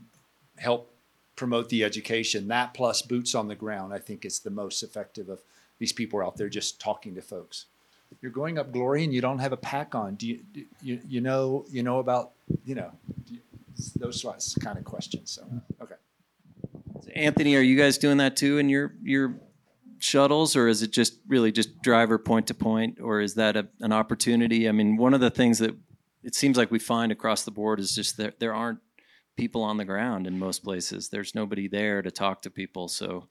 [0.59, 0.93] help
[1.35, 2.47] promote the education.
[2.47, 5.41] That plus boots on the ground, I think is the most effective of
[5.79, 7.65] these people out there just talking to folks.
[8.21, 10.15] You're going up glory and you don't have a pack on.
[10.15, 12.31] Do you do you, you know you know about
[12.65, 12.91] you know
[13.27, 13.39] you,
[13.95, 14.25] those
[14.61, 15.31] kind of questions?
[15.31, 15.47] So
[15.81, 15.95] okay.
[17.15, 19.39] Anthony, are you guys doing that too in your your
[19.99, 23.67] shuttles, or is it just really just driver point to point, or is that a,
[23.79, 24.67] an opportunity?
[24.67, 25.75] I mean, one of the things that
[26.23, 28.79] it seems like we find across the board is just that there aren't
[29.39, 31.07] people on the ground in most places.
[31.07, 33.29] There's nobody there to talk to people, so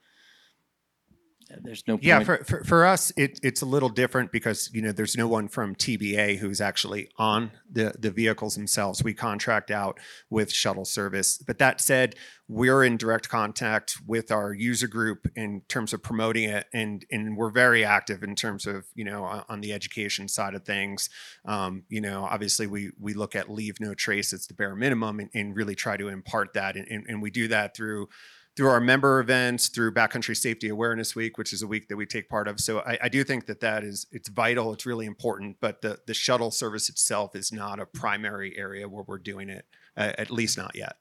[1.63, 2.05] there's no point.
[2.05, 5.27] Yeah, for, for, for us, it, it's a little different because you know there's no
[5.27, 9.03] one from TBA who's actually on the the vehicles themselves.
[9.03, 9.99] We contract out
[10.31, 11.39] with shuttle service.
[11.39, 12.15] But that said,
[12.49, 17.37] we're in direct contact with our user group in terms of promoting it, and and
[17.37, 21.11] we're very active in terms of you know on, the education side of things.
[21.45, 25.21] Um, you know, obviously we we look at leave no trace it's the bare minimum,
[25.21, 28.09] and, and really try to impart that, and, and, and we do that through
[28.59, 32.05] through our member events, through Backcountry Safety Awareness Week, which is a week that we
[32.05, 32.59] take part of.
[32.59, 34.73] So I, I, do think that that is it's vital.
[34.73, 35.59] It's really important.
[35.61, 39.65] But the the shuttle service itself is not a primary area where we're doing it,
[39.97, 40.97] uh, at least not yet.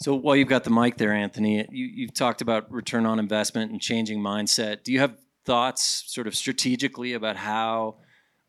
[0.00, 3.70] So while you've got the mic there, Anthony, you, you've talked about return on investment
[3.70, 4.82] and changing mindset.
[4.82, 7.98] Do you have thoughts, sort of strategically, about how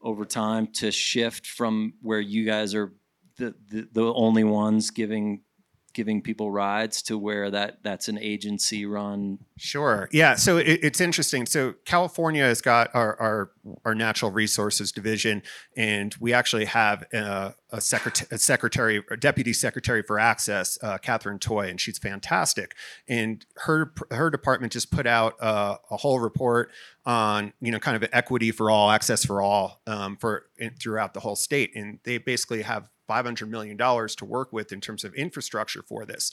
[0.01, 2.93] over time to shift from where you guys are
[3.35, 5.41] the, the, the only ones giving
[5.93, 9.39] giving people rides to where that that's an agency run?
[9.57, 10.09] Sure.
[10.11, 11.45] Yeah so it, it's interesting.
[11.45, 13.51] So california has got our, our,
[13.85, 15.41] our natural resources division
[15.75, 20.97] and we actually have a, a, secretary, a secretary or deputy secretary for access uh,
[20.97, 22.75] Katherine Toy and she's fantastic.
[23.07, 26.71] And her her department just put out a, a whole report
[27.05, 31.13] on you know kind of equity for all access for all um, for in, throughout
[31.13, 31.71] the whole state.
[31.75, 36.31] And they basically have $500 million to work with in terms of infrastructure for this.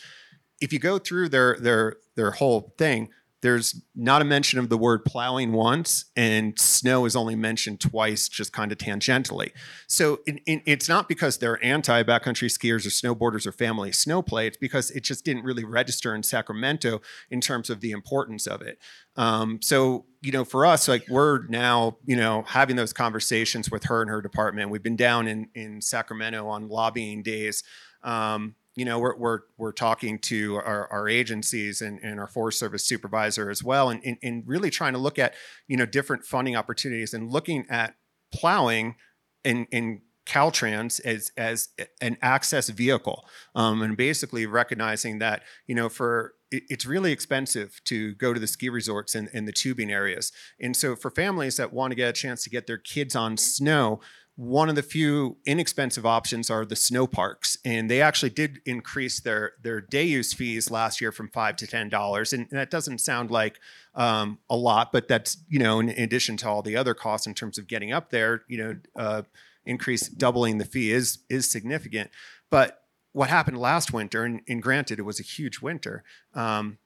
[0.61, 4.77] If you go through their their their whole thing, there's not a mention of the
[4.77, 9.53] word plowing once, and snow is only mentioned twice, just kind of tangentially.
[9.87, 14.23] So it, it, it's not because they're anti backcountry skiers or snowboarders or family snow
[14.23, 14.49] play.
[14.49, 18.61] It's because it just didn't really register in Sacramento in terms of the importance of
[18.61, 18.79] it.
[19.17, 23.85] Um, so you know, for us, like we're now, you know, having those conversations with
[23.85, 24.71] her and her department.
[24.71, 27.63] We've been down in in Sacramento on lobbying days.
[28.03, 32.61] Um, you know, we're, we're, we're talking to our, our agencies and, and our Forest
[32.61, 35.35] Service supervisor as well, and, and, and really trying to look at,
[35.67, 37.97] you know, different funding opportunities and looking at
[38.33, 38.95] plowing
[39.43, 45.89] in, in Caltrans as, as an access vehicle um, and basically recognizing that, you know,
[45.89, 50.33] for it's really expensive to go to the ski resorts and, and the tubing areas.
[50.61, 53.37] And so for families that want to get a chance to get their kids on
[53.37, 54.01] snow,
[54.39, 59.19] one of the few inexpensive options are the snow parks and they actually did increase
[59.19, 62.99] their their day use fees last year from five to ten dollars and that doesn't
[62.99, 63.59] sound like
[63.97, 67.35] um, a lot but that's you know in addition to all the other costs in
[67.35, 69.23] terms of getting up there you know uh,
[69.67, 72.09] increase doubling the fee is is significant.
[72.49, 76.79] But what happened last winter and, and granted it was a huge winter um,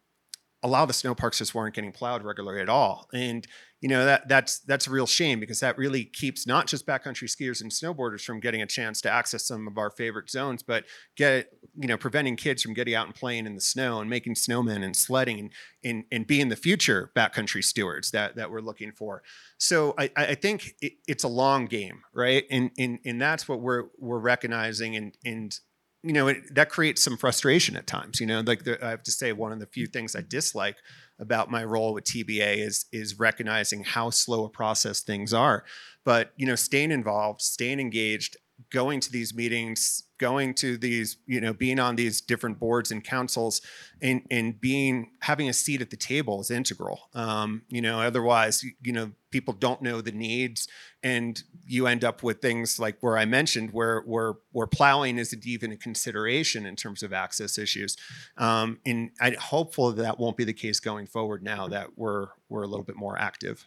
[0.63, 3.47] a lot of the snow parks just weren't getting plowed regularly at all and
[3.83, 7.25] you know that that's that's a real shame because that really keeps not just backcountry
[7.25, 10.85] skiers and snowboarders from getting a chance to access some of our favorite zones, but
[11.17, 14.35] get you know preventing kids from getting out and playing in the snow and making
[14.35, 15.51] snowmen and sledding and
[15.83, 19.25] and, and being the future backcountry stewards that that we're looking for.
[19.59, 22.45] So I, I think it, it's a long game, right?
[22.53, 25.59] And and and that's what we're we're recognizing and and
[26.03, 28.21] you know it, that creates some frustration at times.
[28.21, 30.77] You know, like the, I have to say one of the few things I dislike
[31.21, 35.65] about my role with TBA is is recognizing how slow a process things are.
[36.05, 38.37] But you know, staying involved, staying engaged,
[38.71, 43.03] going to these meetings, going to these, you know, being on these different boards and
[43.03, 43.61] councils,
[44.01, 47.01] and and being having a seat at the table is integral.
[47.13, 50.69] Um, you know, otherwise, you know, people don't know the needs,
[51.03, 55.45] and you end up with things like where I mentioned where where where plowing isn't
[55.45, 57.97] even a consideration in terms of access issues.
[58.39, 61.43] Um, and I'm hopeful that, that won't be the case going forward.
[61.43, 63.67] Now that we're we're a little bit more active.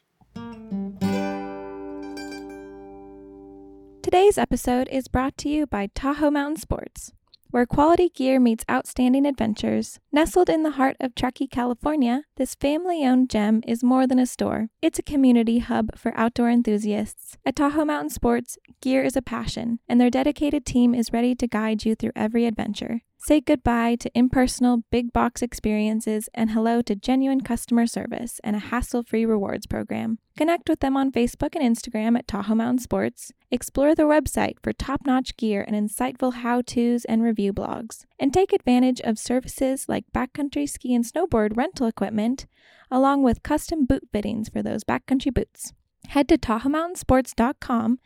[4.06, 7.12] Today's episode is brought to you by Tahoe Mountain Sports,
[7.50, 10.00] where quality gear meets outstanding adventures.
[10.12, 14.28] Nestled in the heart of Truckee, California, this family owned gem is more than a
[14.28, 14.68] store.
[14.80, 17.40] It's a community hub for outdoor enthusiasts.
[17.48, 21.48] At Tahoe Mountain Sports, gear is a passion, and their dedicated team is ready to
[21.48, 23.02] guide you through every adventure.
[23.28, 28.60] Say goodbye to impersonal big box experiences and hello to genuine customer service and a
[28.60, 30.20] hassle free rewards program.
[30.38, 33.32] Connect with them on Facebook and Instagram at Tahoe Mountain Sports.
[33.50, 38.06] Explore their website for top notch gear and insightful how to's and review blogs.
[38.20, 42.46] And take advantage of services like backcountry ski and snowboard rental equipment,
[42.92, 45.74] along with custom boot fittings for those backcountry boots.
[46.10, 47.98] Head to TahoeMountainSports.com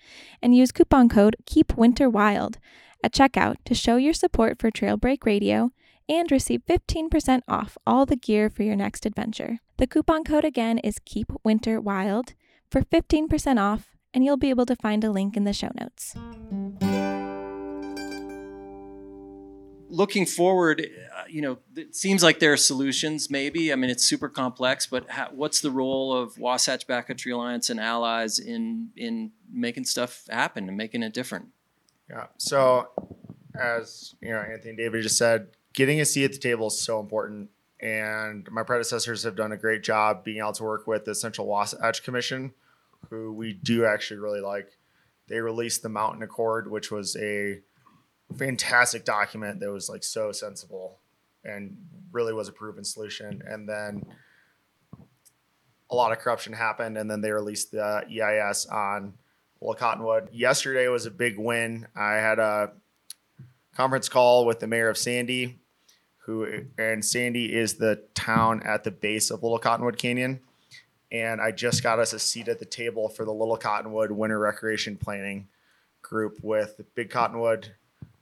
[0.41, 2.55] and use coupon code KEEPWINTERWILD
[3.03, 5.71] at checkout to show your support for Trail Break Radio
[6.07, 9.59] and receive 15% off all the gear for your next adventure.
[9.77, 12.33] The coupon code again is Keep Winter Wild
[12.69, 16.15] for 15% off, and you'll be able to find a link in the show notes.
[19.89, 23.29] looking forward, uh, you know, it seems like there are solutions.
[23.29, 27.69] Maybe I mean it's super complex, but ha- what's the role of Wasatch Backcountry Alliance
[27.69, 31.47] and allies in in making stuff happen and making it different?
[32.09, 32.27] Yeah.
[32.37, 32.89] So,
[33.59, 36.99] as you know, Anthony David just said, getting a seat at the table is so
[36.99, 37.49] important.
[37.81, 41.47] And my predecessors have done a great job being able to work with the Central
[41.47, 42.53] Wasatch Commission,
[43.09, 44.77] who we do actually really like.
[45.27, 47.61] They released the Mountain Accord, which was a
[48.37, 50.99] fantastic document that was like so sensible
[51.45, 51.77] and
[52.11, 53.41] really was a proven solution.
[53.47, 54.03] And then
[55.89, 59.13] a lot of corruption happened, and then they released the EIS on
[59.61, 60.29] Little Cottonwood.
[60.31, 61.87] Yesterday was a big win.
[61.95, 62.71] I had a
[63.75, 65.59] conference call with the mayor of Sandy,
[66.17, 70.39] who and Sandy is the town at the base of Little Cottonwood Canyon.
[71.11, 74.39] And I just got us a seat at the table for the Little Cottonwood Winter
[74.39, 75.47] Recreation Planning
[76.01, 77.73] group with Big Cottonwood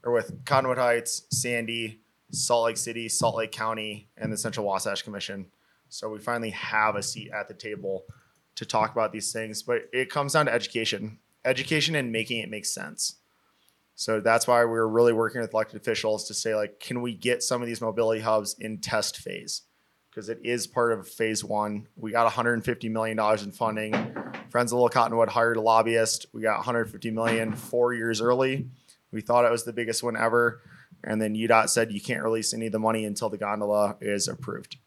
[0.03, 1.99] or with Cottonwood Heights, Sandy,
[2.31, 5.47] Salt Lake City, Salt Lake County, and the Central Wasatch Commission.
[5.89, 8.05] So we finally have a seat at the table
[8.55, 12.49] to talk about these things, but it comes down to education, education and making it
[12.49, 13.15] make sense.
[13.95, 17.41] So that's why we're really working with elected officials to say, like, can we get
[17.41, 19.63] some of these mobility hubs in test phase?
[20.09, 21.87] Because it is part of phase one.
[21.95, 23.93] We got 150 million dollars in funding.
[24.49, 26.27] Friends of Little Cottonwood hired a lobbyist.
[26.31, 28.67] We got 150 million four years early.
[29.11, 30.61] We thought it was the biggest one ever,
[31.03, 34.27] and then UDOT said you can't release any of the money until the gondola is
[34.27, 34.77] approved.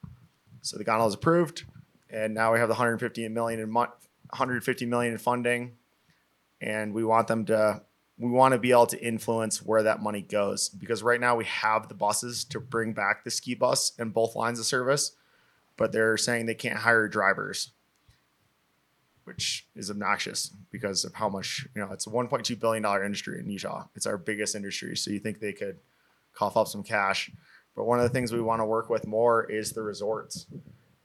[0.63, 1.65] So the gondola is approved,
[2.11, 3.89] and now we have the 150 million in mon-
[4.31, 5.73] 150 million in funding,
[6.61, 7.83] and we want them to
[8.19, 11.47] we want to be able to influence where that money goes because right now we
[11.47, 15.13] have the buses to bring back the ski bus in both lines of service,
[15.79, 17.73] but they're saying they can't hire drivers,
[19.25, 23.41] which is obnoxious because of how much you know it's a 1.2 billion dollar industry
[23.41, 23.85] in Utah.
[23.97, 25.79] It's our biggest industry, so you think they could
[26.35, 27.31] cough up some cash.
[27.75, 30.47] But one of the things we want to work with more is the resorts.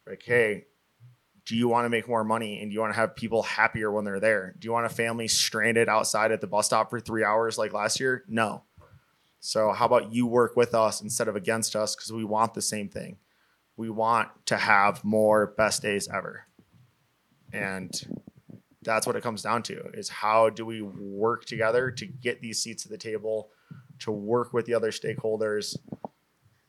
[0.05, 0.65] Like, hey,
[1.45, 3.91] do you want to make more money and do you want to have people happier
[3.91, 4.55] when they're there?
[4.57, 7.71] Do you want a family stranded outside at the bus stop for three hours like
[7.71, 8.23] last year?
[8.27, 8.63] No.
[9.39, 11.95] So, how about you work with us instead of against us?
[11.95, 13.17] Because we want the same thing.
[13.77, 16.47] We want to have more best days ever.
[17.53, 17.91] And
[18.81, 22.59] that's what it comes down to is how do we work together to get these
[22.59, 23.49] seats at the table,
[23.99, 25.77] to work with the other stakeholders,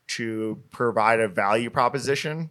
[0.09, 2.51] to provide a value proposition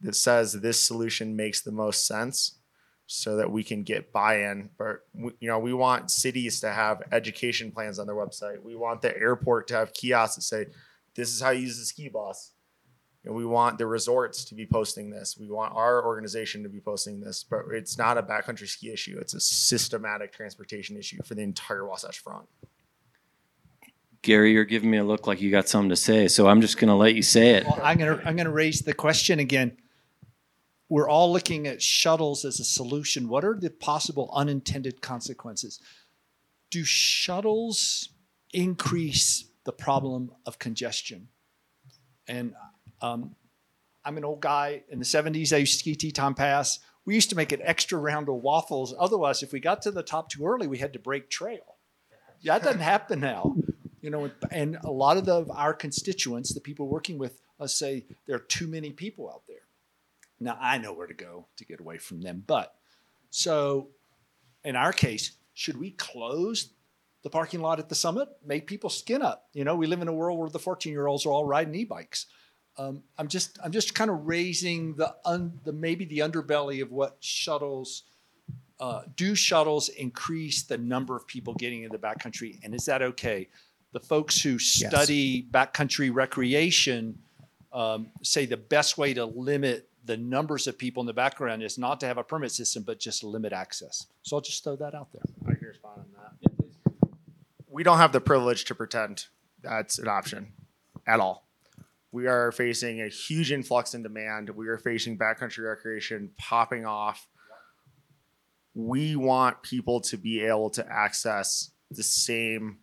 [0.00, 2.58] that says this solution makes the most sense
[3.06, 4.70] so that we can get buy-in.
[4.78, 8.62] But we, you know we want cities to have education plans on their website.
[8.62, 10.66] We want the airport to have kiosks that say
[11.14, 12.52] this is how you use the ski bus.
[13.24, 15.36] And we want the resorts to be posting this.
[15.38, 17.42] We want our organization to be posting this.
[17.42, 19.18] But it's not a backcountry ski issue.
[19.20, 22.46] It's a systematic transportation issue for the entire wasatch front.
[24.22, 26.78] Gary, you're giving me a look like you got something to say, so I'm just
[26.78, 27.64] going to let you say it.
[27.64, 29.76] Well, I'm gonna I'm gonna raise the question again.
[30.88, 33.28] We're all looking at shuttles as a solution.
[33.28, 35.80] What are the possible unintended consequences?
[36.70, 38.08] Do shuttles
[38.52, 41.28] increase the problem of congestion?
[42.26, 42.54] And
[43.02, 43.34] um,
[44.04, 44.82] I'm an old guy.
[44.88, 46.78] In the 70s, I used to ski Teton Pass.
[47.04, 48.94] We used to make an extra round of waffles.
[48.98, 51.76] Otherwise, if we got to the top too early, we had to break trail.
[52.40, 53.56] Yeah, that doesn't happen now.
[54.00, 58.06] You know, and a lot of the, our constituents, the people working with us, say
[58.26, 59.67] there are too many people out there.
[60.40, 62.74] Now I know where to go to get away from them, but
[63.30, 63.88] so
[64.64, 66.70] in our case, should we close
[67.22, 68.28] the parking lot at the summit?
[68.44, 69.48] Make people skin up.
[69.52, 71.74] You know, we live in a world where the 14 year olds are all riding
[71.74, 72.26] e-bikes.
[72.76, 76.92] Um, I'm just I'm just kind of raising the un, the maybe the underbelly of
[76.92, 78.04] what shuttles
[78.78, 83.02] uh, do shuttles increase the number of people getting in the backcountry, and is that
[83.02, 83.48] okay?
[83.92, 87.18] The folks who study backcountry recreation
[87.72, 91.76] um, say the best way to limit the numbers of people in the background is
[91.76, 94.06] not to have a permit system, but just limit access.
[94.22, 95.22] So I'll just throw that out there.
[95.46, 97.10] I can respond on that.
[97.68, 99.26] We don't have the privilege to pretend
[99.62, 100.54] that's an option
[101.06, 101.46] at all.
[102.10, 104.48] We are facing a huge influx in demand.
[104.48, 107.28] We are facing backcountry recreation popping off.
[108.74, 112.78] We want people to be able to access the same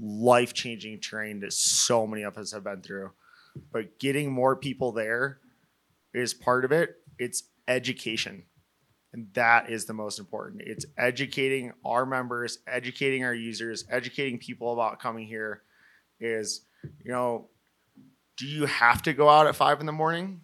[0.00, 3.10] life changing terrain that so many of us have been through.
[3.70, 5.40] But getting more people there
[6.14, 6.96] is part of it.
[7.18, 8.44] It's education.
[9.12, 10.62] And that is the most important.
[10.66, 15.62] It's educating our members, educating our users, educating people about coming here.
[16.18, 16.62] Is,
[17.04, 17.48] you know,
[18.36, 20.40] do you have to go out at five in the morning?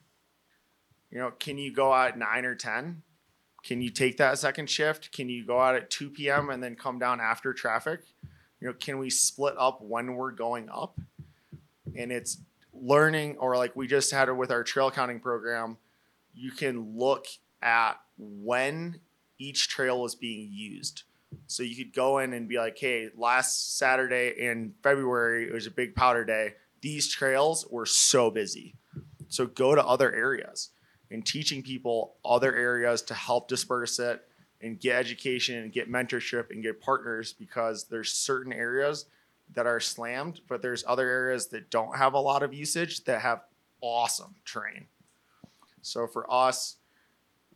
[1.11, 3.03] You know, can you go out at nine or 10?
[3.65, 5.13] Can you take that second shift?
[5.13, 6.51] Can you go out at 2 p.m.
[6.51, 8.01] and then come down after traffic?
[8.61, 10.99] You know, can we split up when we're going up?
[11.97, 12.39] and it's
[12.73, 15.77] learning or like we just had it with our trail counting program
[16.35, 17.27] you can look
[17.63, 19.01] at when
[19.39, 21.05] each trail was being used.
[21.47, 25.67] So you could go in and be like hey last saturday in february it was
[25.67, 26.55] a big powder day.
[26.81, 28.75] These trails were so busy.
[29.29, 30.71] So go to other areas
[31.11, 34.23] and teaching people other areas to help disperse it
[34.61, 39.07] and get education and get mentorship and get partners because there's certain areas
[39.55, 43.21] that are slammed, but there's other areas that don't have a lot of usage that
[43.21, 43.43] have
[43.81, 44.87] awesome terrain.
[45.83, 46.77] So for us,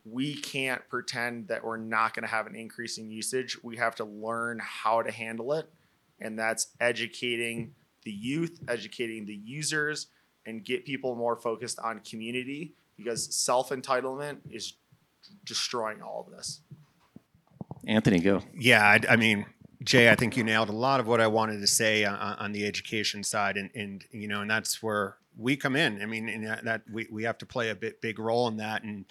[0.03, 3.57] we can't pretend that we're not going to have an increase in usage.
[3.63, 5.69] We have to learn how to handle it.
[6.19, 7.73] And that's educating
[8.03, 10.07] the youth, educating the users,
[10.45, 14.73] and get people more focused on community because self entitlement is
[15.43, 16.61] destroying all of this.
[17.87, 18.41] Anthony, go.
[18.57, 19.45] Yeah, I, I mean,
[19.85, 22.51] Jay, I think you nailed a lot of what I wanted to say on, on
[22.51, 26.01] the education side, and and you know, and that's where we come in.
[26.01, 28.83] I mean, and that, we we have to play a bit big role in that,
[28.83, 29.05] and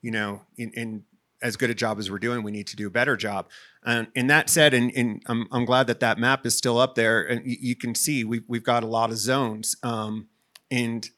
[0.00, 1.04] you know, in, in
[1.42, 3.48] as good a job as we're doing, we need to do a better job.
[3.84, 7.22] And that said, and, and I'm, I'm glad that that map is still up there,
[7.22, 10.28] and you, you can see we've we've got a lot of zones, um,
[10.70, 11.08] and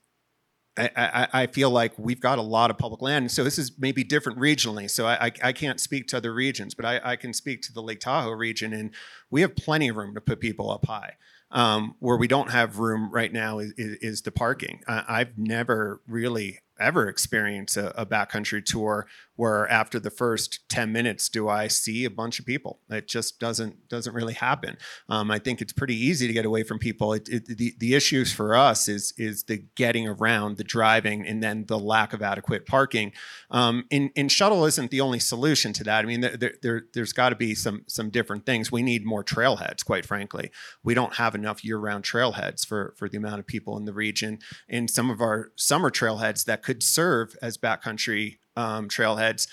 [0.79, 3.31] I, I, feel like we've got a lot of public land.
[3.31, 4.91] So this is maybe different regionally.
[4.91, 7.73] So I, I, I can't speak to other regions, but I, I can speak to
[7.73, 8.91] the Lake Tahoe region, and
[9.31, 11.15] we have plenty of room to put people up high.
[11.51, 14.83] Um, where we don't have room right now is, is, is the parking.
[14.89, 19.07] I've never really ever experience a, a backcountry tour
[19.37, 22.81] where after the first 10 minutes do i see a bunch of people?
[22.91, 24.77] It just doesn't doesn't really happen.
[25.09, 27.13] Um, i think it's pretty easy to get away from people.
[27.13, 31.43] It, it, the, the issues for us is is the getting around the driving and
[31.43, 33.13] then the lack of adequate parking.
[33.51, 36.05] Um, and, and shuttle isn't the only solution to that.
[36.05, 38.73] I mean there, there, there's got to be some some different things.
[38.73, 40.51] We need more trailheads quite frankly.
[40.83, 44.39] We don't have enough year-round trailheads for for the amount of people in the region.
[44.69, 49.47] And some of our summer trailheads that could serve as backcountry um, trailheads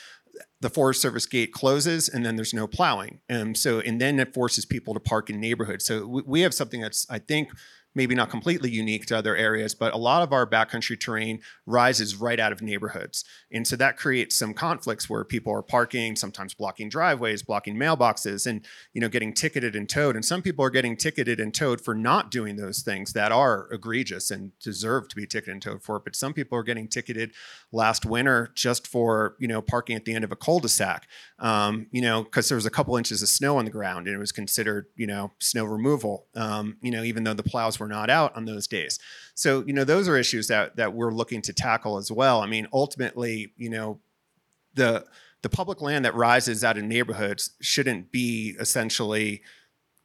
[0.62, 3.20] the Forest Service gate closes and then there's no plowing.
[3.30, 5.86] And so, and then it forces people to park in neighborhoods.
[5.86, 7.50] So we, we have something that's, I think,
[7.96, 12.16] maybe not completely unique to other areas, but a lot of our backcountry terrain rises
[12.16, 13.24] right out of neighborhoods.
[13.52, 18.48] And so that creates some conflicts where people are parking, sometimes blocking driveways, blocking mailboxes,
[18.48, 20.16] and you know, getting ticketed and towed.
[20.16, 23.68] And some people are getting ticketed and towed for not doing those things that are
[23.72, 26.00] egregious and deserve to be ticketed and towed for.
[26.00, 27.34] But some people are getting ticketed
[27.72, 31.08] last winter just for, you know, parking at the end of a cul-de-sac.
[31.40, 34.16] Um, you know, because there was a couple inches of snow on the ground and
[34.16, 36.28] it was considered, you know, snow removal.
[36.36, 39.00] Um, you know, even though the plows were not out on those days.
[39.36, 42.42] So, you know, those are issues that that we're looking to tackle as well.
[42.42, 44.00] I mean, ultimately, you know,
[44.74, 45.06] the
[45.42, 49.42] the public land that rises out of neighborhoods shouldn't be essentially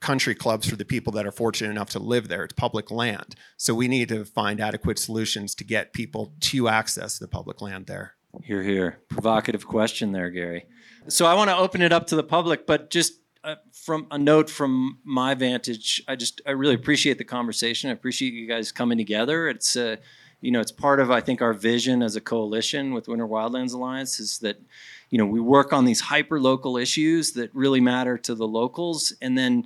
[0.00, 2.44] country clubs for the people that are fortunate enough to live there.
[2.44, 3.34] It's public land.
[3.56, 7.86] So we need to find adequate solutions to get people to access the public land
[7.86, 8.14] there.
[8.42, 9.00] Here, here.
[9.08, 10.66] Provocative question there, Gary.
[11.08, 13.14] So I want to open it up to the public, but just
[13.48, 17.88] uh, from a note from my vantage, I just I really appreciate the conversation.
[17.88, 19.48] I appreciate you guys coming together.
[19.48, 19.96] It's uh,
[20.42, 23.72] you know it's part of I think our vision as a coalition with Winter Wildlands
[23.72, 24.60] Alliance is that
[25.08, 29.14] you know we work on these hyper local issues that really matter to the locals,
[29.22, 29.64] and then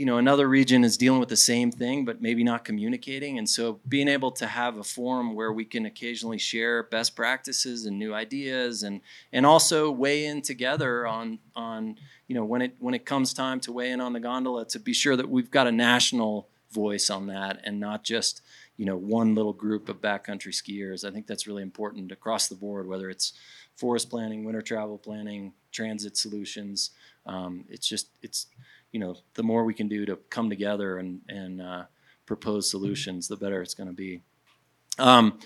[0.00, 3.36] you know another region is dealing with the same thing but maybe not communicating.
[3.36, 7.84] And so being able to have a forum where we can occasionally share best practices
[7.84, 11.98] and new ideas and and also weigh in together on on
[12.28, 14.80] you know when it when it comes time to weigh in on the gondola to
[14.80, 18.40] be sure that we've got a national voice on that and not just
[18.78, 21.06] you know one little group of backcountry skiers.
[21.06, 23.34] I think that's really important across the board whether it's
[23.76, 26.92] forest planning winter travel planning transit solutions.
[27.26, 28.46] Um, it's just it's
[28.92, 31.84] you know, the more we can do to come together and and uh,
[32.26, 34.22] propose solutions, the better it's going to be.
[34.98, 35.38] Um,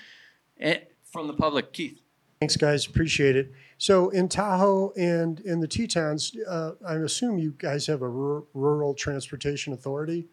[0.60, 0.78] eh,
[1.12, 2.00] from the public, Keith.
[2.40, 2.86] Thanks, guys.
[2.86, 3.52] Appreciate it.
[3.78, 8.42] So in Tahoe and in the Tetons, uh, I assume you guys have a rur-
[8.52, 10.26] rural transportation authority.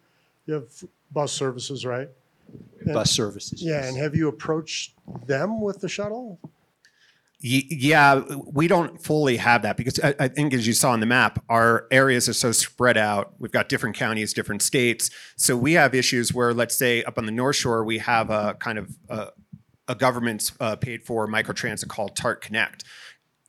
[0.46, 2.10] You have bus services, right?
[2.82, 3.62] And- Bus services.
[3.62, 4.94] Yeah, and have you approached
[5.26, 6.40] them with the shuttle?
[7.44, 11.00] Ye- Yeah, we don't fully have that because I, I think, as you saw on
[11.00, 13.34] the map, our areas are so spread out.
[13.40, 15.10] We've got different counties, different states.
[15.38, 18.56] So we have issues where, let's say, up on the North Shore, we have a
[18.60, 19.30] kind of a,
[19.88, 22.84] a government uh, paid for microtransit called TART Connect.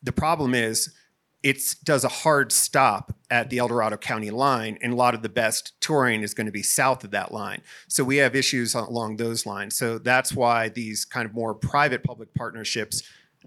[0.03, 0.95] The problem is,
[1.43, 5.22] it does a hard stop at the El Dorado County line, and a lot of
[5.22, 7.62] the best touring is going to be south of that line.
[7.88, 9.76] So we have issues along those lines.
[9.76, 13.03] So that's why these kind of more private public partnerships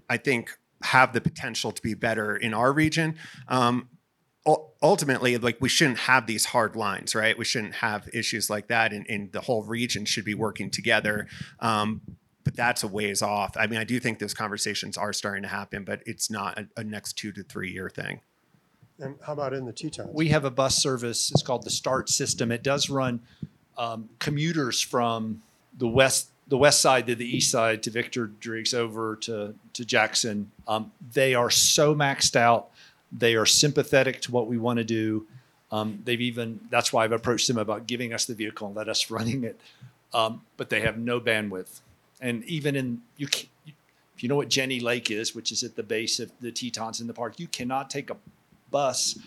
[0.08, 3.16] I think have the potential to be better in our region.
[3.48, 3.88] Um,
[4.82, 7.36] ultimately, like we shouldn't have these hard lines, right?
[7.36, 11.26] We shouldn't have issues like that, and, and the whole region should be working together.
[11.60, 12.02] Um,
[12.44, 13.56] but that's a ways off.
[13.56, 16.68] I mean, I do think those conversations are starting to happen, but it's not a,
[16.76, 18.20] a next two to three year thing.
[19.00, 20.10] And how about in the Tetons?
[20.12, 21.30] We have a bus service.
[21.32, 22.52] It's called the START system.
[22.52, 23.20] It does run
[23.76, 25.42] um, commuters from
[25.76, 29.84] the west the west side to the east side to Victor Driggs over to to
[29.84, 30.50] Jackson.
[30.66, 32.70] Um, they are so maxed out.
[33.12, 35.26] They are sympathetic to what we want to do.
[35.72, 38.88] Um, they've even that's why I've approached them about giving us the vehicle and let
[38.88, 39.60] us running it.
[40.14, 41.80] Um, but they have no bandwidth,
[42.20, 43.26] and even in you,
[44.16, 47.00] if you know what Jenny Lake is, which is at the base of the Tetons
[47.00, 48.16] in the park, you cannot take a
[48.70, 49.18] bus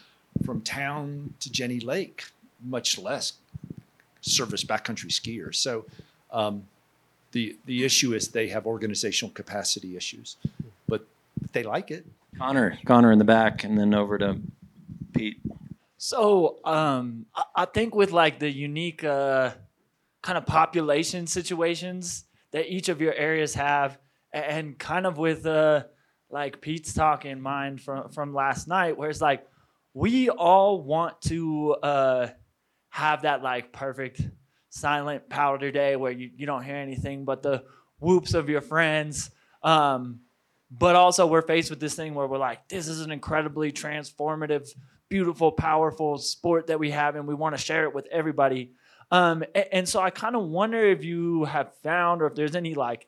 [0.46, 2.26] from town to Jenny Lake,
[2.66, 3.34] much less
[4.22, 5.56] service backcountry skiers.
[5.56, 5.86] So
[6.32, 6.64] um,
[7.32, 10.38] the the issue is they have organizational capacity issues,
[10.88, 11.06] but
[11.52, 12.06] they like it.
[12.38, 14.40] Connor, Connor in the back, and then over to
[15.14, 15.40] Pete.
[15.98, 19.52] So um, I, I think with like the unique uh,
[20.22, 24.00] kind of population situations that each of your areas have,
[24.34, 25.84] and kind of with uh,
[26.30, 29.46] like Pete's talk in mind from from last night, where it's like
[29.94, 32.28] we all want to uh,
[32.90, 34.22] have that like perfect
[34.70, 37.64] silent powder day where you, you don't hear anything but the
[38.00, 39.32] whoops of your friends.
[39.64, 40.22] Um,
[40.72, 44.70] but also we're faced with this thing where we're like, this is an incredibly transformative,
[45.10, 48.74] beautiful, powerful sport that we have, and we want to share it with everybody.
[49.12, 52.56] Um, a- and, so I kind of wonder if you have found, or if there's
[52.56, 53.08] any like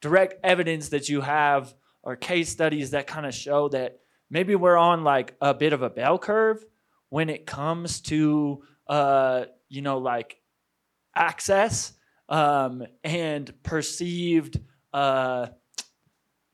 [0.00, 4.00] direct evidence that you have, or case studies that kind of show that
[4.30, 6.64] maybe we're on like a bit of a bell curve
[7.10, 10.40] when it comes to, uh, you know, like
[11.14, 11.92] access
[12.28, 14.60] um, and perceived.
[14.92, 15.46] Uh,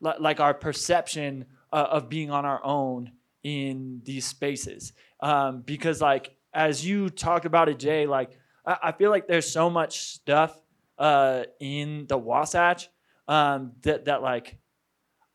[0.01, 3.11] li- like our perception uh, of being on our own
[3.43, 8.91] in these spaces um, because like as you talked about it jay like i, I
[8.91, 10.59] feel like there's so much stuff
[10.97, 12.89] uh, in the wasatch
[13.27, 14.57] um, that, that like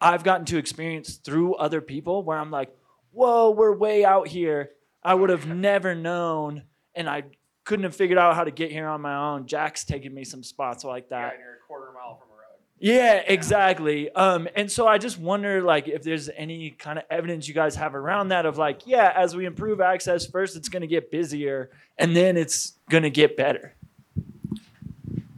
[0.01, 2.71] i've gotten to experience through other people where i'm like
[3.13, 4.71] whoa we're way out here
[5.03, 6.65] i would have never known
[6.95, 7.23] and i
[7.65, 10.43] couldn't have figured out how to get here on my own jack's taken me some
[10.43, 12.61] spots like that you're a quarter mile from a road.
[12.79, 14.11] yeah, exactly.
[14.13, 17.75] Um, and so I just wonder, like, if there's any kind of evidence you guys
[17.77, 21.11] have around that of like, yeah, as we improve access, first it's going to get
[21.11, 23.75] busier, and then it's going to get better.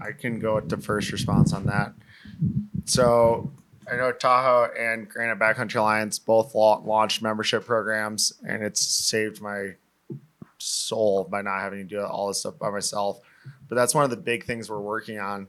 [0.00, 1.92] I can go with the first response on that.
[2.84, 3.50] So
[3.90, 9.74] I know Tahoe and Granite Backcountry Alliance both launched membership programs, and it's saved my
[10.66, 13.20] soul by not having to do all this stuff by myself.
[13.68, 15.48] But that's one of the big things we're working on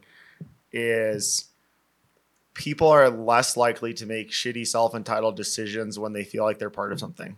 [0.71, 1.45] is
[2.53, 6.91] people are less likely to make shitty self-entitled decisions when they feel like they're part
[6.91, 7.37] of something.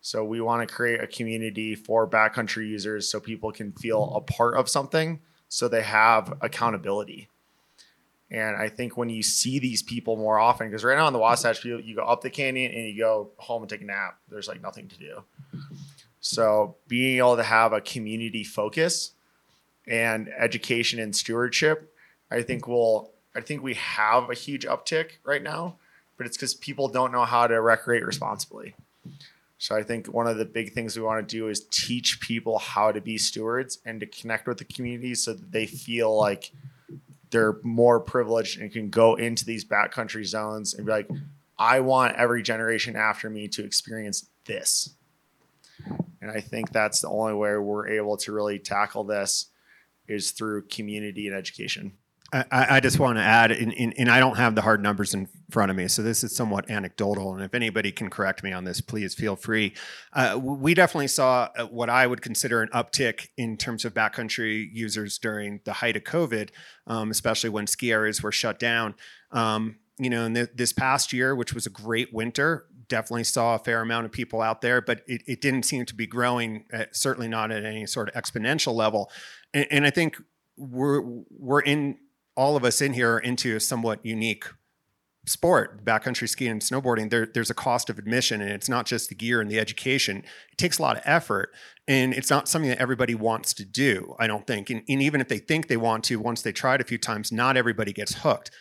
[0.00, 4.20] So we want to create a community for backcountry users so people can feel a
[4.20, 7.28] part of something so they have accountability.
[8.30, 11.18] And I think when you see these people more often, because right now in the
[11.18, 14.18] Wasatch, you, you go up the canyon and you go home and take a nap.
[14.28, 15.22] There's like nothing to do.
[16.24, 19.10] So being able to have a community focus
[19.86, 21.94] and education and stewardship,
[22.30, 25.76] I think will I think we have a huge uptick right now,
[26.16, 28.74] but it's because people don't know how to recreate responsibly.
[29.58, 32.58] So I think one of the big things we want to do is teach people
[32.58, 36.52] how to be stewards and to connect with the community so that they feel like
[37.32, 41.10] they're more privileged and can go into these backcountry zones and be like,
[41.58, 44.94] I want every generation after me to experience this.
[46.24, 49.50] And I think that's the only way we're able to really tackle this
[50.08, 51.92] is through community and education.
[52.32, 55.28] I, I just want to add, and, and, I don't have the hard numbers in
[55.50, 57.34] front of me, so this is somewhat anecdotal.
[57.34, 59.74] And if anybody can correct me on this, please feel free.
[60.14, 64.66] Uh, we definitely saw uh, what I would consider an uptick in terms of backcountry
[64.72, 66.48] users during the height of COVID,
[66.86, 68.94] um, especially when ski areas were shut down.
[69.30, 73.56] Um, you know, in th- this past year, which was a great winter, definitely saw
[73.56, 76.64] a fair amount of people out there, but it, it didn't seem to be growing,
[76.72, 79.10] at, certainly not at any sort of exponential level.
[79.52, 80.16] And, and I think
[80.56, 81.98] we're we're in
[82.36, 84.44] all of us in here are into a somewhat unique
[85.26, 87.10] sport backcountry skiing and snowboarding.
[87.10, 90.18] There, there's a cost of admission and it's not just the gear and the education.
[90.52, 91.50] It takes a lot of effort
[91.88, 94.70] and it's not something that everybody wants to do i don't think.
[94.70, 96.98] And, and even if they think they want to once they try it a few
[96.98, 98.52] times not everybody gets hooked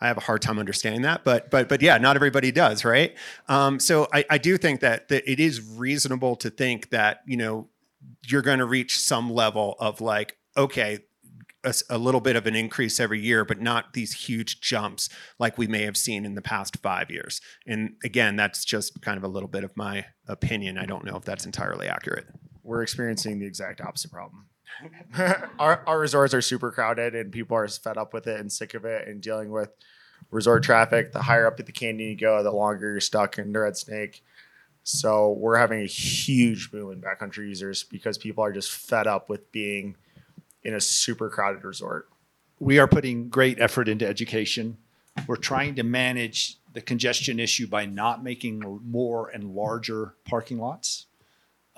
[0.00, 3.14] I have a hard time understanding that, but but but yeah, not everybody does, right?
[3.48, 7.36] Um, so I, I do think that that it is reasonable to think that you
[7.36, 7.68] know
[8.26, 11.00] you're going to reach some level of like, okay,
[11.90, 15.66] a little bit of an increase every year, but not these huge jumps like we
[15.66, 17.40] may have seen in the past five years.
[17.66, 20.78] And again, that's just kind of a little bit of my opinion.
[20.78, 22.26] I don't know if that's entirely accurate.
[22.62, 24.46] We're experiencing the exact opposite problem.
[25.58, 28.74] Our, our resorts are super crowded and people are fed up with it and sick
[28.74, 29.70] of it and dealing with
[30.30, 31.12] resort traffic.
[31.12, 33.76] The higher up at the canyon you go, the longer you're stuck in the Red
[33.76, 34.22] Snake.
[34.82, 39.28] So we're having a huge boom in backcountry users because people are just fed up
[39.28, 39.96] with being
[40.62, 42.08] in a super crowded resort.
[42.58, 44.78] we are putting great effort into education.
[45.26, 51.07] We're trying to manage the congestion issue by not making more and larger parking lots.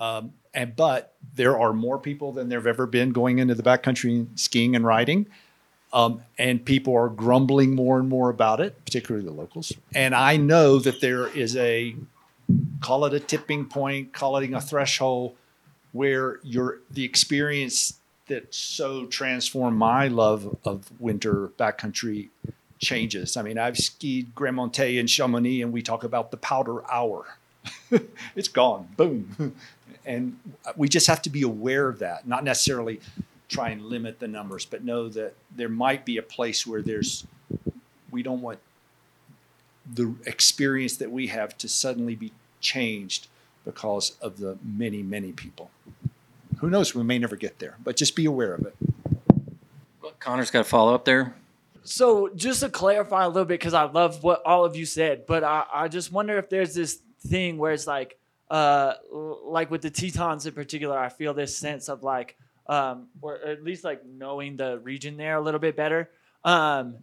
[0.01, 3.63] Um, and but there are more people than there have ever been going into the
[3.63, 5.27] backcountry skiing and riding.
[5.93, 9.73] Um, and people are grumbling more and more about it, particularly the locals.
[9.93, 11.95] And I know that there is a
[12.79, 15.35] call it a tipping point, call it a threshold
[15.91, 22.29] where your the experience that so transformed my love of winter backcountry
[22.79, 23.37] changes.
[23.37, 27.25] I mean, I've skied Grands Montets and Chamonix, and we talk about the powder hour.
[28.35, 29.55] it's gone, boom.
[30.11, 30.37] And
[30.75, 32.99] we just have to be aware of that, not necessarily
[33.47, 37.25] try and limit the numbers, but know that there might be a place where there's,
[38.11, 38.59] we don't want
[39.93, 43.27] the experience that we have to suddenly be changed
[43.63, 45.71] because of the many, many people.
[46.57, 46.93] Who knows?
[46.93, 48.75] We may never get there, but just be aware of it.
[50.19, 51.35] Connor's got a follow up there.
[51.83, 55.25] So just to clarify a little bit, because I love what all of you said,
[55.25, 58.17] but I, I just wonder if there's this thing where it's like,
[58.51, 58.95] uh,
[59.45, 62.35] like with the Tetons in particular, I feel this sense of like,
[62.67, 66.09] um, or at least like knowing the region there a little bit better.
[66.43, 66.97] Um,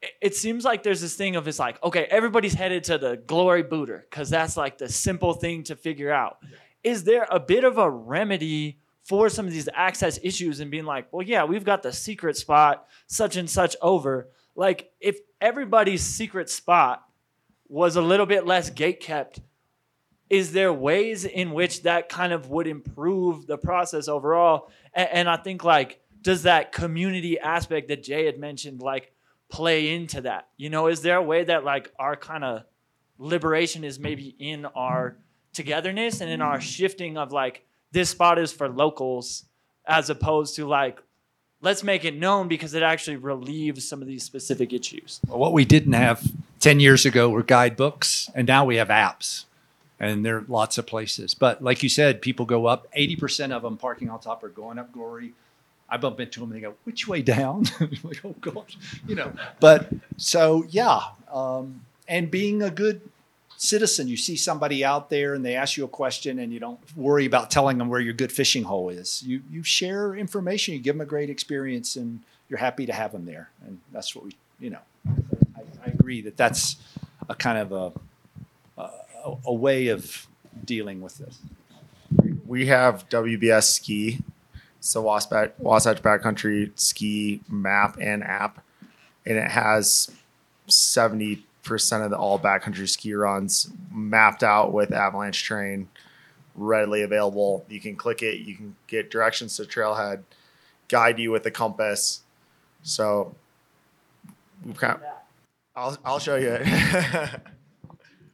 [0.00, 3.18] it, it seems like there's this thing of it's like, okay, everybody's headed to the
[3.18, 6.38] Glory Booter because that's like the simple thing to figure out.
[6.82, 10.84] Is there a bit of a remedy for some of these access issues and being
[10.86, 14.28] like, well, yeah, we've got the secret spot, such and such over.
[14.54, 17.04] Like, if everybody's secret spot
[17.68, 19.40] was a little bit less gate kept,
[20.30, 24.70] is there ways in which that kind of would improve the process overall?
[24.94, 29.12] And, and I think like, does that community aspect that Jay had mentioned like
[29.48, 30.48] play into that?
[30.56, 32.64] You know, is there a way that like our kind of
[33.18, 35.16] liberation is maybe in our
[35.52, 39.44] togetherness and in our shifting of like this spot is for locals
[39.86, 41.02] as opposed to like
[41.60, 45.20] let's make it known because it actually relieves some of these specific issues.
[45.26, 46.24] Well, what we didn't have
[46.60, 49.44] 10 years ago were guidebooks, and now we have apps.
[50.00, 51.34] And there are lots of places.
[51.34, 52.86] But like you said, people go up.
[52.94, 55.32] 80% of them parking on top are going up Glory.
[55.88, 57.64] I bump into them and they go, which way down?
[58.04, 58.66] Like, oh, God.
[59.06, 61.00] You know, but so, yeah.
[61.32, 63.00] Um, and being a good
[63.56, 66.78] citizen, you see somebody out there and they ask you a question and you don't
[66.96, 69.22] worry about telling them where your good fishing hole is.
[69.24, 73.12] You, you share information, you give them a great experience, and you're happy to have
[73.12, 73.50] them there.
[73.66, 74.78] And that's what we, you know,
[75.56, 76.76] I, I agree that that's
[77.28, 77.92] a kind of a,
[79.28, 80.26] a, a way of
[80.64, 81.38] dealing with this.
[82.46, 84.20] we have WBS Ski,
[84.80, 88.64] so Wasatch, Wasatch Backcountry Ski map and app,
[89.26, 90.10] and it has
[90.66, 95.86] seventy percent of the all backcountry ski runs mapped out with avalanche terrain
[96.54, 97.64] readily available.
[97.68, 100.22] You can click it, you can get directions to trailhead,
[100.88, 102.22] guide you with the compass.
[102.82, 103.34] So
[104.64, 104.98] we've kind
[105.76, 106.58] I'll I'll show you.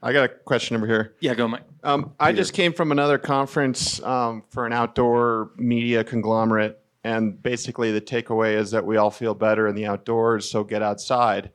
[0.05, 1.15] I got a question over here.
[1.21, 1.63] Yeah, go, Mike.
[1.83, 7.91] Um, I just came from another conference um, for an outdoor media conglomerate, and basically
[7.91, 11.53] the takeaway is that we all feel better in the outdoors, so get outside.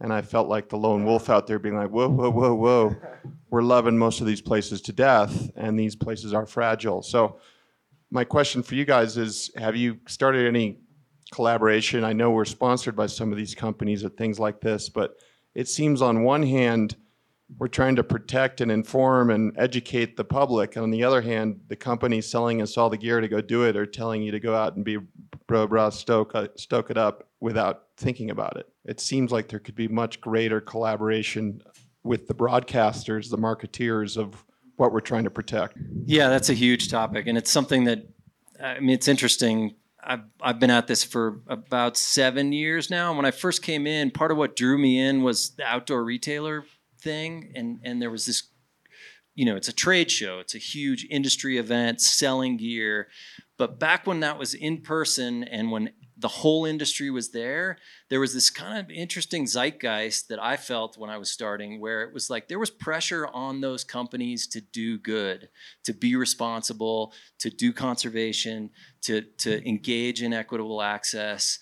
[0.00, 2.96] And I felt like the lone wolf out there, being like, "Whoa, whoa, whoa, whoa!
[3.50, 7.38] We're loving most of these places to death, and these places are fragile." So,
[8.10, 10.78] my question for you guys is: Have you started any
[11.30, 12.02] collaboration?
[12.02, 15.14] I know we're sponsored by some of these companies at things like this, but
[15.54, 16.96] it seems on one hand
[17.58, 20.76] we're trying to protect and inform and educate the public.
[20.76, 23.64] And on the other hand, the companies selling us all the gear to go do
[23.64, 24.98] it are telling you to go out and be
[25.46, 28.68] bro bro, stoke, uh, stoke it up without thinking about it.
[28.84, 31.62] It seems like there could be much greater collaboration
[32.02, 34.44] with the broadcasters, the marketeers of
[34.76, 35.78] what we're trying to protect.
[36.04, 38.06] Yeah, that's a huge topic, and it's something that
[38.60, 39.76] I mean, it's interesting.
[40.02, 43.10] I've I've been at this for about seven years now.
[43.10, 46.04] And when I first came in, part of what drew me in was the outdoor
[46.04, 46.64] retailer
[47.04, 48.42] thing, and and there was this,
[49.34, 53.08] you know, it's a trade show, it's a huge industry event selling gear,
[53.56, 57.76] but back when that was in person and when the whole industry was there,
[58.08, 62.02] there was this kind of interesting zeitgeist that I felt when I was starting, where
[62.02, 65.48] it was like there was pressure on those companies to do good,
[65.84, 68.70] to be responsible, to do conservation,
[69.02, 71.58] to to engage in equitable access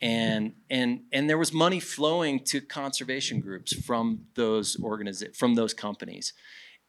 [0.00, 5.72] and and and there was money flowing to conservation groups from those organiza- from those
[5.72, 6.32] companies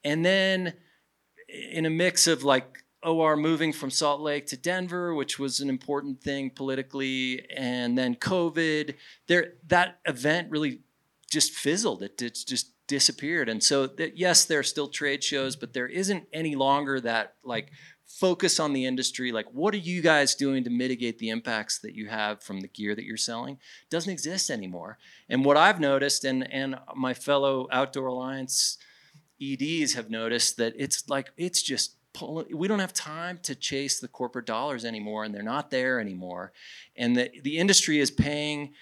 [0.03, 0.73] and then
[1.49, 5.69] in a mix of like OR moving from Salt Lake to Denver, which was an
[5.69, 8.95] important thing politically, and then COVID,
[9.27, 10.81] there that event really
[11.29, 12.01] just fizzled.
[12.03, 13.49] It, it just disappeared.
[13.49, 17.35] And so, that, yes, there are still trade shows, but there isn't any longer that
[17.43, 17.71] like
[18.07, 21.93] focus on the industry like what are you guys doing to mitigate the impacts that
[21.93, 23.57] you have from the gear that you're selling
[23.89, 24.97] doesn't exist anymore.
[25.29, 28.77] And what i've noticed and and my fellow outdoor alliance
[29.41, 33.99] eds have noticed that it's like it's just pulling we don't have time to chase
[33.99, 36.51] the corporate dollars anymore and they're not there anymore.
[36.95, 38.73] And the, the industry is paying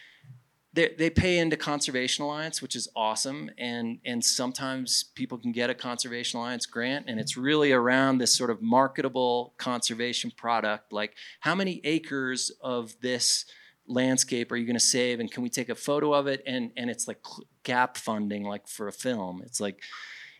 [0.76, 5.70] they, they pay into conservation alliance which is awesome and and sometimes people can get
[5.70, 11.16] a conservation alliance grant and it's really around this sort of marketable conservation product like
[11.40, 13.46] how many acres of this
[13.88, 16.42] landscape are you going to save and can we take a photo of it?
[16.46, 17.20] And and it's like
[17.64, 19.42] gap funding like for a film.
[19.46, 19.82] It's like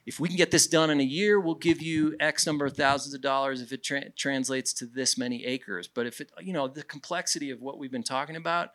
[0.06, 2.76] if we can get this done in a year we'll give you x number of
[2.76, 5.88] thousands of dollars if it tra- translates to this many acres.
[5.88, 8.70] But if it you know the complexity of what we've been talking about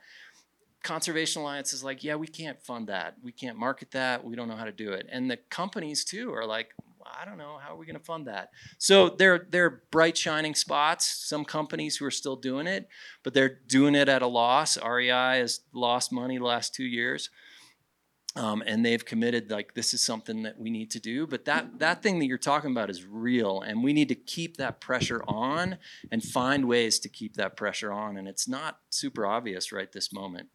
[0.83, 3.17] Conservation Alliance is like, yeah, we can't fund that.
[3.23, 4.25] We can't market that.
[4.25, 5.07] We don't know how to do it.
[5.11, 6.71] And the companies too are like,
[7.05, 8.51] I don't know, how are we going to fund that?
[8.79, 11.07] So they're they're bright shining spots.
[11.29, 12.89] Some companies who are still doing it,
[13.23, 14.79] but they're doing it at a loss.
[14.83, 17.31] REI has lost money the last two years.
[18.37, 21.81] Um, and they've committed like this is something that we need to do but that
[21.81, 25.21] that thing that you're talking about is real and we need to keep that pressure
[25.27, 25.79] on
[26.13, 30.13] and find ways to keep that pressure on and it's not super obvious right this
[30.13, 30.49] moment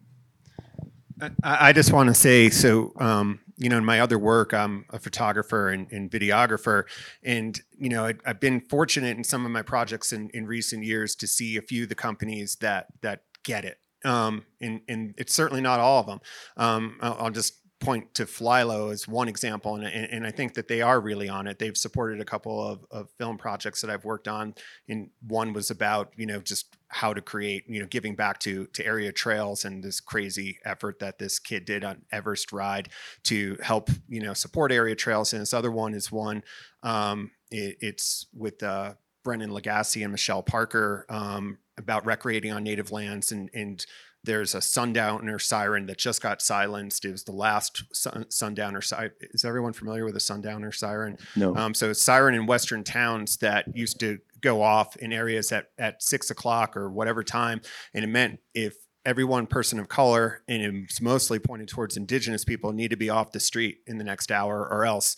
[1.44, 2.94] I, just want to say so.
[3.00, 6.84] Um, you know, in my other work, I'm a photographer and, and videographer,
[7.24, 10.84] and you know, I, have been fortunate in some of my projects in, in recent
[10.84, 13.78] years to see a few of the companies that that get it.
[14.04, 16.20] Um, and and it's certainly not all of them.
[16.58, 20.68] Um, I'll, I'll just point to Flylow as one example, and, and, I think that
[20.68, 21.60] they are really on it.
[21.60, 24.56] They've supported a couple of, of film projects that I've worked on,
[24.88, 28.68] and one was about you know just how to create you know giving back to
[28.68, 32.90] to area trails and this crazy effort that this kid did on Everest Ride
[33.24, 35.34] to help you know support area trails.
[35.34, 36.44] And this other one is one
[36.84, 42.92] um, it, it's with uh, Brennan Lagasse and Michelle Parker um, about recreating on native
[42.92, 43.86] lands and and
[44.26, 47.06] there's a sundowner siren that just got silenced.
[47.06, 49.12] It was the last sun, sundowner siren.
[49.22, 51.18] Is everyone familiar with a sundowner siren?
[51.36, 51.56] No.
[51.56, 56.04] Um, so siren in western towns that used to go off in areas at, at
[56.04, 57.62] six o'clock or whatever time.
[57.94, 62.44] And it meant if every one person of color, and it's mostly pointed towards indigenous
[62.44, 65.16] people, need to be off the street in the next hour or else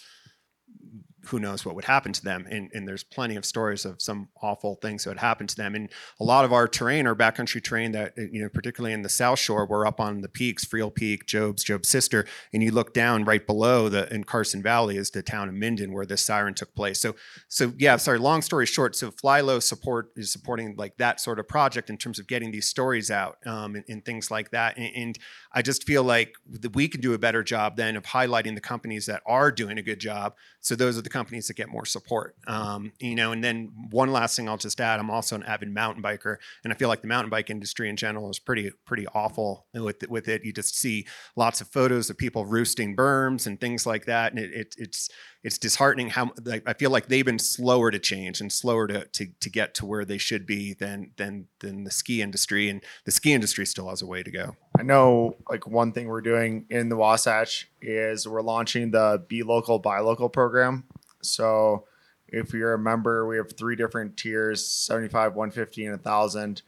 [1.28, 2.48] who knows what would happen to them.
[2.50, 5.76] And, and, there's plenty of stories of some awful things that would happen to them.
[5.76, 9.02] And a lot of our terrain, our backcountry terrain that, uh, you know, particularly in
[9.02, 12.72] the South Shore, we're up on the peaks, Freel Peak, Job's, Job's Sister, and you
[12.72, 16.26] look down right below the in Carson Valley is the town of Minden where this
[16.26, 17.00] siren took place.
[17.00, 17.16] So,
[17.48, 18.96] so yeah, sorry, long story short.
[18.96, 22.68] So Flylow support is supporting like that sort of project in terms of getting these
[22.68, 24.78] stories out um, and, and, things like that.
[24.78, 25.20] And, and
[25.52, 26.34] I just feel like
[26.74, 29.82] we can do a better job then of highlighting the companies that are doing a
[29.82, 30.36] good job.
[30.62, 32.36] So those are the companies that get more support.
[32.46, 35.74] Um, you know, and then one last thing I'll just add: I'm also an avid
[35.74, 39.08] mountain biker, and I feel like the mountain bike industry in general is pretty pretty
[39.08, 40.46] awful with with it.
[40.46, 44.40] You just see lots of photos of people roosting berms and things like that, and
[44.40, 45.10] it, it it's
[45.44, 49.06] it's disheartening how like, I feel like they've been slower to change and slower to,
[49.06, 52.84] to to get to where they should be than than than the ski industry, and
[53.06, 54.56] the ski industry still has a way to go.
[54.78, 59.42] I know like one thing we're doing in the Wasatch is we're launching the Be
[59.44, 60.84] Local Buy Local program.
[61.30, 61.86] So
[62.28, 66.62] if you're a member, we have three different tiers 75, 150, and 1,000.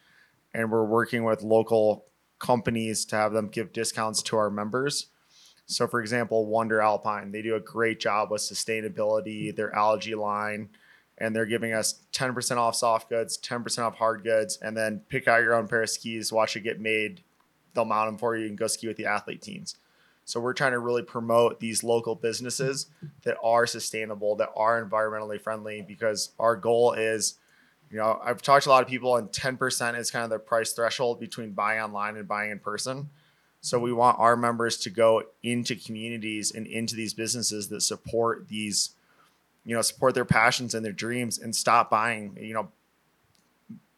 [0.53, 2.05] And we're working with local
[2.39, 5.07] companies to have them give discounts to our members.
[5.65, 10.69] So, for example, WNDR Alpine, they do a great job with sustainability, their algae line,
[11.19, 15.27] and they're giving us 10% off soft goods, 10% off hard goods, and then pick
[15.27, 17.21] out your own pair of skis, watch it get made.
[17.73, 19.75] They'll mount them for you and go ski with the athlete teams.
[20.29, 22.85] So we're trying to really promote these local businesses
[23.23, 27.39] that are sustainable, that are environmentally friendly, because our goal is,
[27.89, 30.37] you know, I've talked to a lot of people, and 10% is kind of the
[30.37, 33.09] price threshold between buying online and buying in person.
[33.61, 38.49] So we want our members to go into communities and into these businesses that support
[38.49, 38.91] these,
[39.65, 42.69] you know, support their passions and their dreams and stop buying, you know,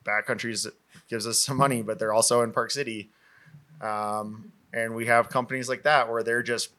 [0.05, 0.65] backcountry is
[1.09, 3.09] gives us some money, but they're also in Park City.
[3.82, 6.69] Um, and we have companies like that where they're just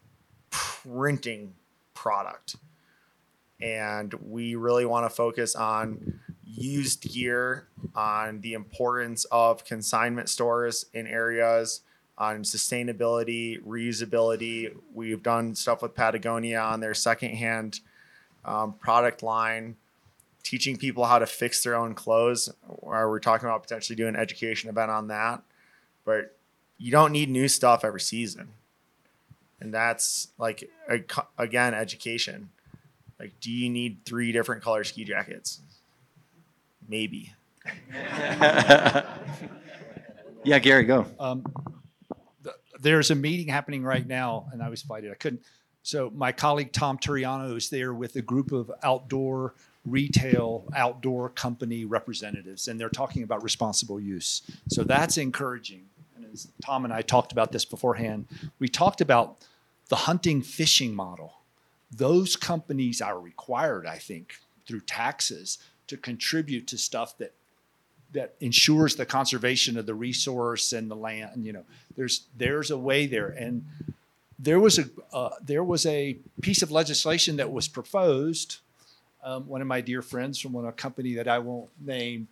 [0.50, 1.54] printing
[1.94, 2.56] product.
[3.60, 10.86] And we really want to focus on used gear, on the importance of consignment stores
[10.92, 11.80] in areas,
[12.18, 14.74] on sustainability, reusability.
[14.94, 17.80] We've done stuff with Patagonia on their secondhand
[18.44, 19.76] um, product line,
[20.42, 22.52] teaching people how to fix their own clothes.
[22.68, 25.42] Or we're talking about potentially doing an education event on that.
[26.04, 26.36] But
[26.82, 28.48] you don't need new stuff every season.
[29.60, 30.68] And that's like,
[31.38, 32.50] again, education.
[33.20, 35.60] Like, do you need three different color ski jackets?
[36.88, 37.32] Maybe.
[40.44, 41.06] Yeah, Gary, go.
[41.20, 41.44] Um,
[42.42, 45.12] th- there's a meeting happening right now, and I was invited.
[45.12, 45.42] I couldn't.
[45.84, 49.54] So my colleague Tom Turiano is there with a group of outdoor
[49.84, 54.42] retail outdoor company representatives, and they're talking about responsible use.
[54.68, 55.84] So that's encouraging.
[56.62, 58.26] Tom and I talked about this beforehand,
[58.58, 59.46] we talked about
[59.88, 61.34] the hunting fishing model.
[61.94, 65.58] Those companies are required, I think, through taxes
[65.88, 67.34] to contribute to stuff that
[68.12, 71.44] that ensures the conservation of the resource and the land.
[71.46, 71.64] You know,
[71.96, 73.64] there's there's a way there, and
[74.38, 78.58] there was a uh, there was a piece of legislation that was proposed.
[79.24, 82.28] Um, one of my dear friends from one a company that I won't name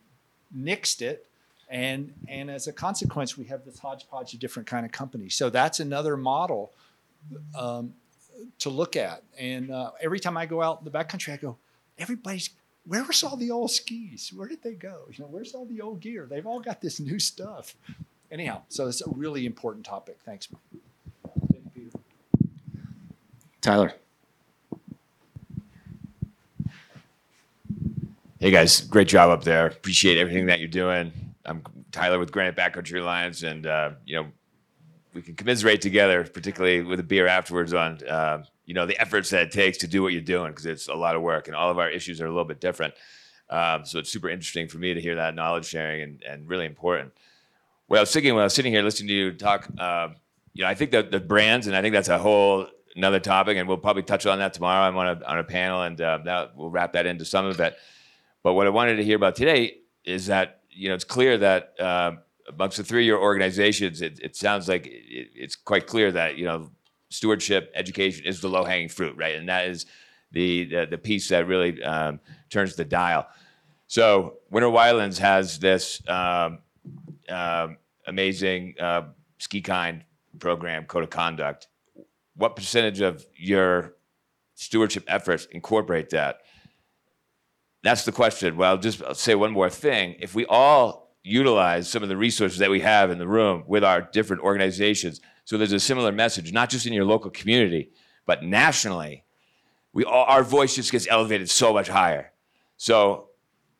[0.56, 1.26] nixed it,
[1.70, 5.34] and and as a consequence, we have this hodgepodge of different kind of companies.
[5.36, 6.72] So that's another model
[7.56, 7.94] um,
[8.58, 9.22] to look at.
[9.38, 11.56] And uh, every time I go out in the backcountry, I go,
[11.96, 12.50] everybody's
[12.86, 14.32] where was all the old skis?
[14.34, 15.02] Where did they go?
[15.12, 16.26] You know, where's all the old gear?
[16.28, 17.76] They've all got this new stuff.
[18.32, 20.18] Anyhow, so it's a really important topic.
[20.24, 20.82] Thanks, Mike.
[21.52, 21.98] Thank you, Peter.
[23.60, 23.92] Tyler.
[28.40, 29.66] Hey guys, great job up there.
[29.66, 31.12] Appreciate everything that you're doing.
[31.44, 31.62] I'm
[31.92, 34.26] Tyler with Granite Backcountry Alliance, and uh, you know
[35.14, 39.30] we can commiserate together, particularly with a beer afterwards, on uh, you know the efforts
[39.30, 41.56] that it takes to do what you're doing because it's a lot of work, and
[41.56, 42.94] all of our issues are a little bit different.
[43.48, 46.66] Um, so it's super interesting for me to hear that knowledge sharing and, and really
[46.66, 47.12] important.
[47.88, 50.10] Well, I was thinking when I was sitting here listening to you talk, uh,
[50.52, 53.56] you know, I think that the brands, and I think that's a whole another topic,
[53.56, 54.86] and we'll probably touch on that tomorrow.
[54.86, 57.58] I'm on a on a panel, and uh, that we'll wrap that into some of
[57.60, 57.76] it.
[58.42, 61.74] But what I wanted to hear about today is that you know it's clear that
[61.78, 62.12] uh,
[62.48, 66.36] amongst the three of your organizations, it, it sounds like it, it's quite clear that
[66.36, 66.70] you know
[67.08, 69.36] stewardship, education is the low hanging fruit, right?
[69.36, 69.86] And that is
[70.32, 73.26] the the, the piece that really um, turns the dial.
[73.86, 76.60] So Winter Wildlands has this um,
[77.28, 79.02] um, amazing uh,
[79.38, 80.04] ski kind
[80.38, 81.66] program, code of conduct.
[82.36, 83.96] What percentage of your
[84.54, 86.42] stewardship efforts incorporate that?
[87.82, 88.56] That's the question.
[88.56, 90.16] Well, just I'll just say one more thing.
[90.18, 93.84] If we all utilize some of the resources that we have in the room with
[93.84, 97.90] our different organizations, so there's a similar message, not just in your local community,
[98.26, 99.24] but nationally,
[99.92, 102.32] we all, our voice just gets elevated so much higher.
[102.76, 103.28] So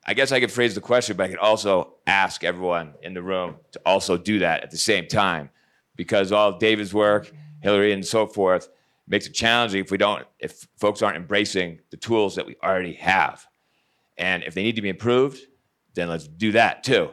[0.04, 3.22] I guess I could phrase the question, but I could also ask everyone in the
[3.22, 5.50] room to also do that at the same time,
[5.94, 7.30] because all David's work,
[7.62, 8.68] Hillary, and so forth
[9.06, 12.94] makes it challenging if we don't, if folks aren't embracing the tools that we already
[12.94, 13.46] have.
[14.20, 15.40] And if they need to be improved,
[15.94, 17.10] then let's do that too.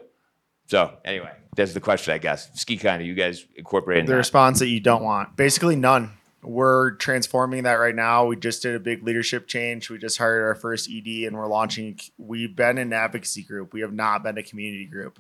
[0.68, 2.52] So anyway, that's the question, I guess.
[2.60, 4.18] Ski kind of you guys incorporating the that.
[4.18, 5.36] response that you don't want.
[5.36, 6.12] Basically, none.
[6.44, 8.26] We're transforming that right now.
[8.26, 9.90] We just did a big leadership change.
[9.90, 12.00] We just hired our first ED and we're launching.
[12.18, 13.74] We've been an advocacy group.
[13.74, 15.20] We have not been a community group.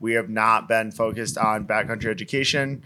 [0.00, 2.84] We have not been focused on backcountry education.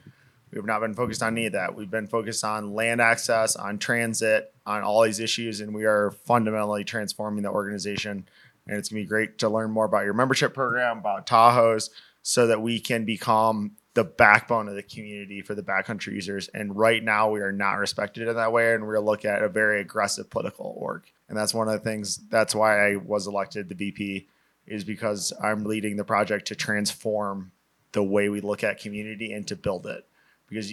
[0.51, 1.75] We have not been focused on any of that.
[1.75, 6.11] We've been focused on land access, on transit, on all these issues, and we are
[6.11, 8.27] fundamentally transforming the organization.
[8.67, 11.91] And it's gonna be great to learn more about your membership program, about Tahoe's,
[12.23, 16.49] so that we can become the backbone of the community for the backcountry users.
[16.49, 19.49] And right now, we are not respected in that way, and we're looking at a
[19.49, 21.03] very aggressive political org.
[21.29, 22.19] And that's one of the things.
[22.31, 24.29] That's why I was elected the VP,
[24.67, 27.51] is because I'm leading the project to transform
[27.91, 30.07] the way we look at community and to build it.
[30.49, 30.73] Because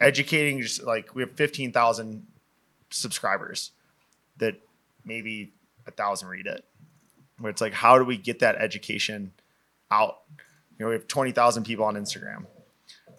[0.00, 2.26] educating, just like we have 15,000
[2.90, 3.72] subscribers,
[4.38, 4.60] that
[5.04, 5.52] maybe
[5.86, 6.64] a thousand read it.
[7.38, 9.32] Where it's like, how do we get that education
[9.90, 10.18] out?
[10.78, 12.46] You know, we have 20,000 people on Instagram.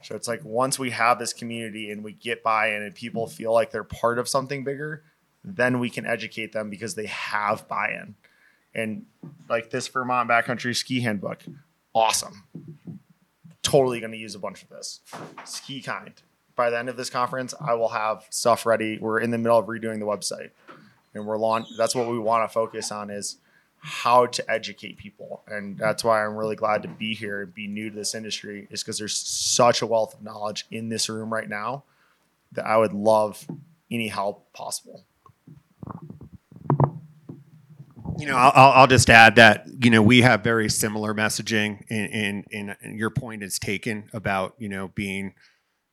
[0.01, 3.53] So it's like once we have this community and we get buy-in and people feel
[3.53, 5.03] like they're part of something bigger,
[5.43, 8.15] then we can educate them because they have buy-in.
[8.73, 9.05] And
[9.49, 11.43] like this Vermont Backcountry Ski Handbook,
[11.93, 12.43] awesome.
[13.61, 15.01] Totally going to use a bunch of this.
[15.43, 16.13] Ski kind.
[16.59, 18.97] By the end of this conference, I will have stuff ready.
[18.99, 20.49] We're in the middle of redoing the website,
[21.13, 21.69] and we're launch.
[21.77, 23.37] That's what we want to focus on is
[23.77, 25.41] how to educate people.
[25.47, 28.67] And that's why I'm really glad to be here and be new to this industry,
[28.71, 31.85] is because there's such a wealth of knowledge in this room right now
[32.51, 33.47] that I would love
[33.89, 35.05] any help possible.
[38.17, 42.43] You know, I'll, I'll just add that you know we have very similar messaging, and,
[42.51, 45.35] and, and your point is taken about you know being,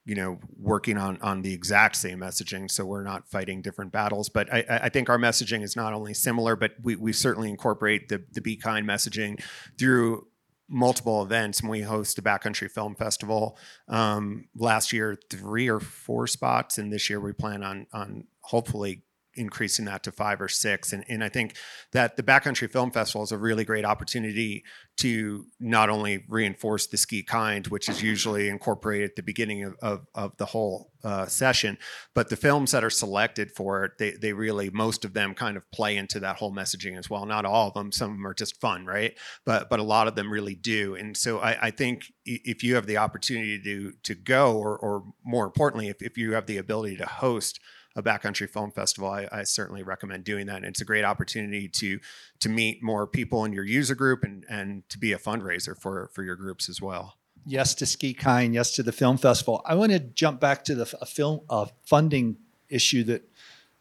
[0.07, 4.29] you know, working on on the exact same messaging, so we're not fighting different battles.
[4.29, 8.09] But I, I think our messaging is not only similar, but we, we certainly incorporate
[8.09, 9.43] the the Be Kind messaging
[9.77, 10.29] through
[10.69, 13.57] multiple events and we host a backcountry film festival
[13.89, 19.05] um, last year three or four spots and this year we plan on on hopefully
[19.37, 20.93] increasing that to five or six.
[20.93, 21.57] And, and I think
[21.93, 24.65] that the Backcountry Film Festival is a really great opportunity
[24.99, 29.77] to not only reinforce the ski kind, which is usually incorporated at the beginning of,
[29.83, 31.77] of, of the whole uh, session,
[32.15, 35.57] but the films that are selected for it, they, they really, most of them kind
[35.57, 37.27] of play into that whole messaging as well.
[37.27, 39.13] Not all of them, some of them are just fun, right?
[39.45, 40.95] But, but a lot of them really do.
[40.95, 45.05] And so I, I think if you have the opportunity to, to go, or, or
[45.25, 47.61] more importantly, if, if you have the ability to host
[47.97, 50.57] a backcountry film festival, I, I, certainly recommend doing that.
[50.57, 51.99] And it's a great opportunity to
[52.41, 56.11] to meet more people in your user group and and to be a fundraiser for
[56.13, 57.17] for your groups as well.
[57.47, 58.55] Yes to Ski Kind.
[58.55, 59.63] Yes to the film festival.
[59.65, 62.37] I want to jump back to the a film uh, funding
[62.69, 63.29] issue that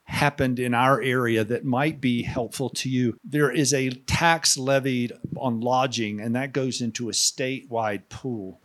[0.05, 3.18] happened in our area that might be helpful to you.
[3.24, 8.61] There is a tax levied on lodging, and that goes into a statewide pool.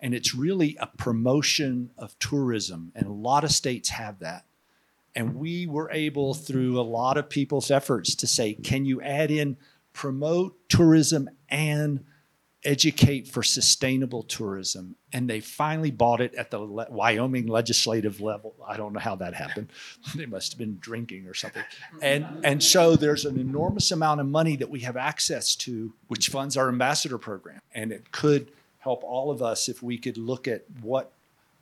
[0.00, 4.46] And it's really a promotion of tourism, and a lot of states have that.
[5.14, 9.30] And we were able, through a lot of people's efforts, to say, can you add
[9.30, 9.56] in
[9.92, 12.04] promote tourism and
[12.62, 14.94] educate for sustainable tourism?
[15.12, 18.54] And they finally bought it at the Le- Wyoming legislative level.
[18.64, 19.72] I don't know how that happened.
[20.14, 21.64] they must have been drinking or something.
[22.00, 26.28] And, and so there's an enormous amount of money that we have access to, which
[26.28, 27.60] funds our ambassador program.
[27.74, 31.12] And it could help all of us if we could look at what,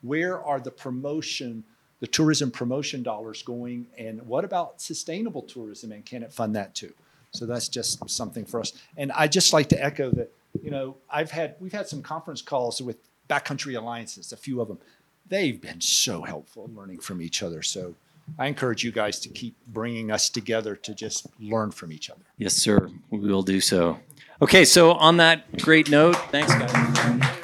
[0.01, 1.63] where are the promotion
[1.99, 6.75] the tourism promotion dollars going and what about sustainable tourism and can it fund that
[6.75, 6.93] too?
[7.31, 8.73] So that's just something for us.
[8.97, 10.31] And i just like to echo that
[10.63, 12.97] you know i've had we've had some conference calls with
[13.29, 14.79] backcountry alliances a few of them.
[15.27, 17.61] They've been so helpful in learning from each other.
[17.61, 17.95] So
[18.37, 22.21] i encourage you guys to keep bringing us together to just learn from each other.
[22.37, 22.89] Yes sir.
[23.09, 23.99] We will do so.
[24.41, 27.38] Okay so on that great note thanks guys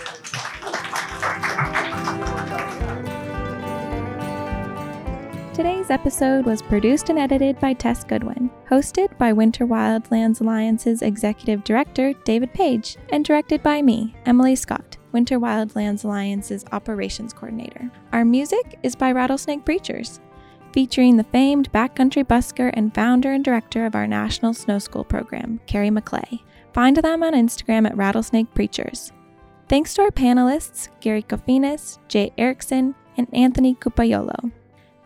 [5.85, 11.63] Today's episode was produced and edited by Tess Goodwin, hosted by Winter Wildlands Alliance's Executive
[11.63, 17.91] Director, David Page, and directed by me, Emily Scott, Winter Wildlands Alliance's Operations Coordinator.
[18.13, 20.19] Our music is by Rattlesnake Preachers,
[20.73, 25.59] featuring the famed backcountry busker and founder and director of our National Snow School program,
[25.67, 26.39] Kerry McClay.
[26.73, 29.11] Find them on Instagram at Rattlesnake Preachers.
[29.69, 34.51] Thanks to our panelists, Gary Kofinas, Jay Erickson, and Anthony Cupaiuolo.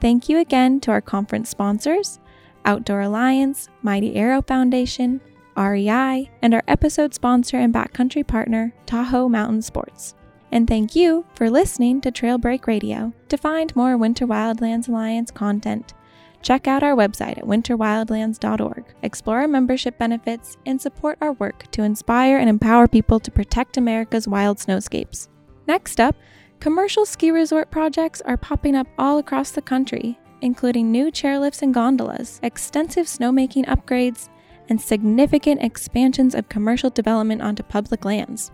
[0.01, 2.19] Thank you again to our conference sponsors
[2.65, 5.21] Outdoor Alliance, Mighty Arrow Foundation,
[5.57, 10.15] REI, and our episode sponsor and backcountry partner, Tahoe Mountain Sports.
[10.51, 13.13] And thank you for listening to Trail Break Radio.
[13.29, 15.93] To find more Winter Wildlands Alliance content,
[16.41, 21.83] check out our website at winterwildlands.org, explore our membership benefits, and support our work to
[21.83, 25.27] inspire and empower people to protect America's wild snowscapes.
[25.67, 26.15] Next up,
[26.59, 31.73] Commercial ski resort projects are popping up all across the country, including new chairlifts and
[31.73, 34.27] gondolas, extensive snowmaking upgrades,
[34.67, 38.51] and significant expansions of commercial development onto public lands.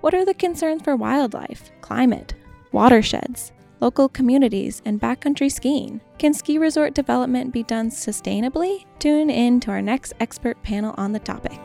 [0.00, 2.34] What are the concerns for wildlife, climate,
[2.72, 6.00] watersheds, local communities, and backcountry skiing?
[6.18, 8.86] Can ski resort development be done sustainably?
[8.98, 11.60] Tune in to our next expert panel on the topic.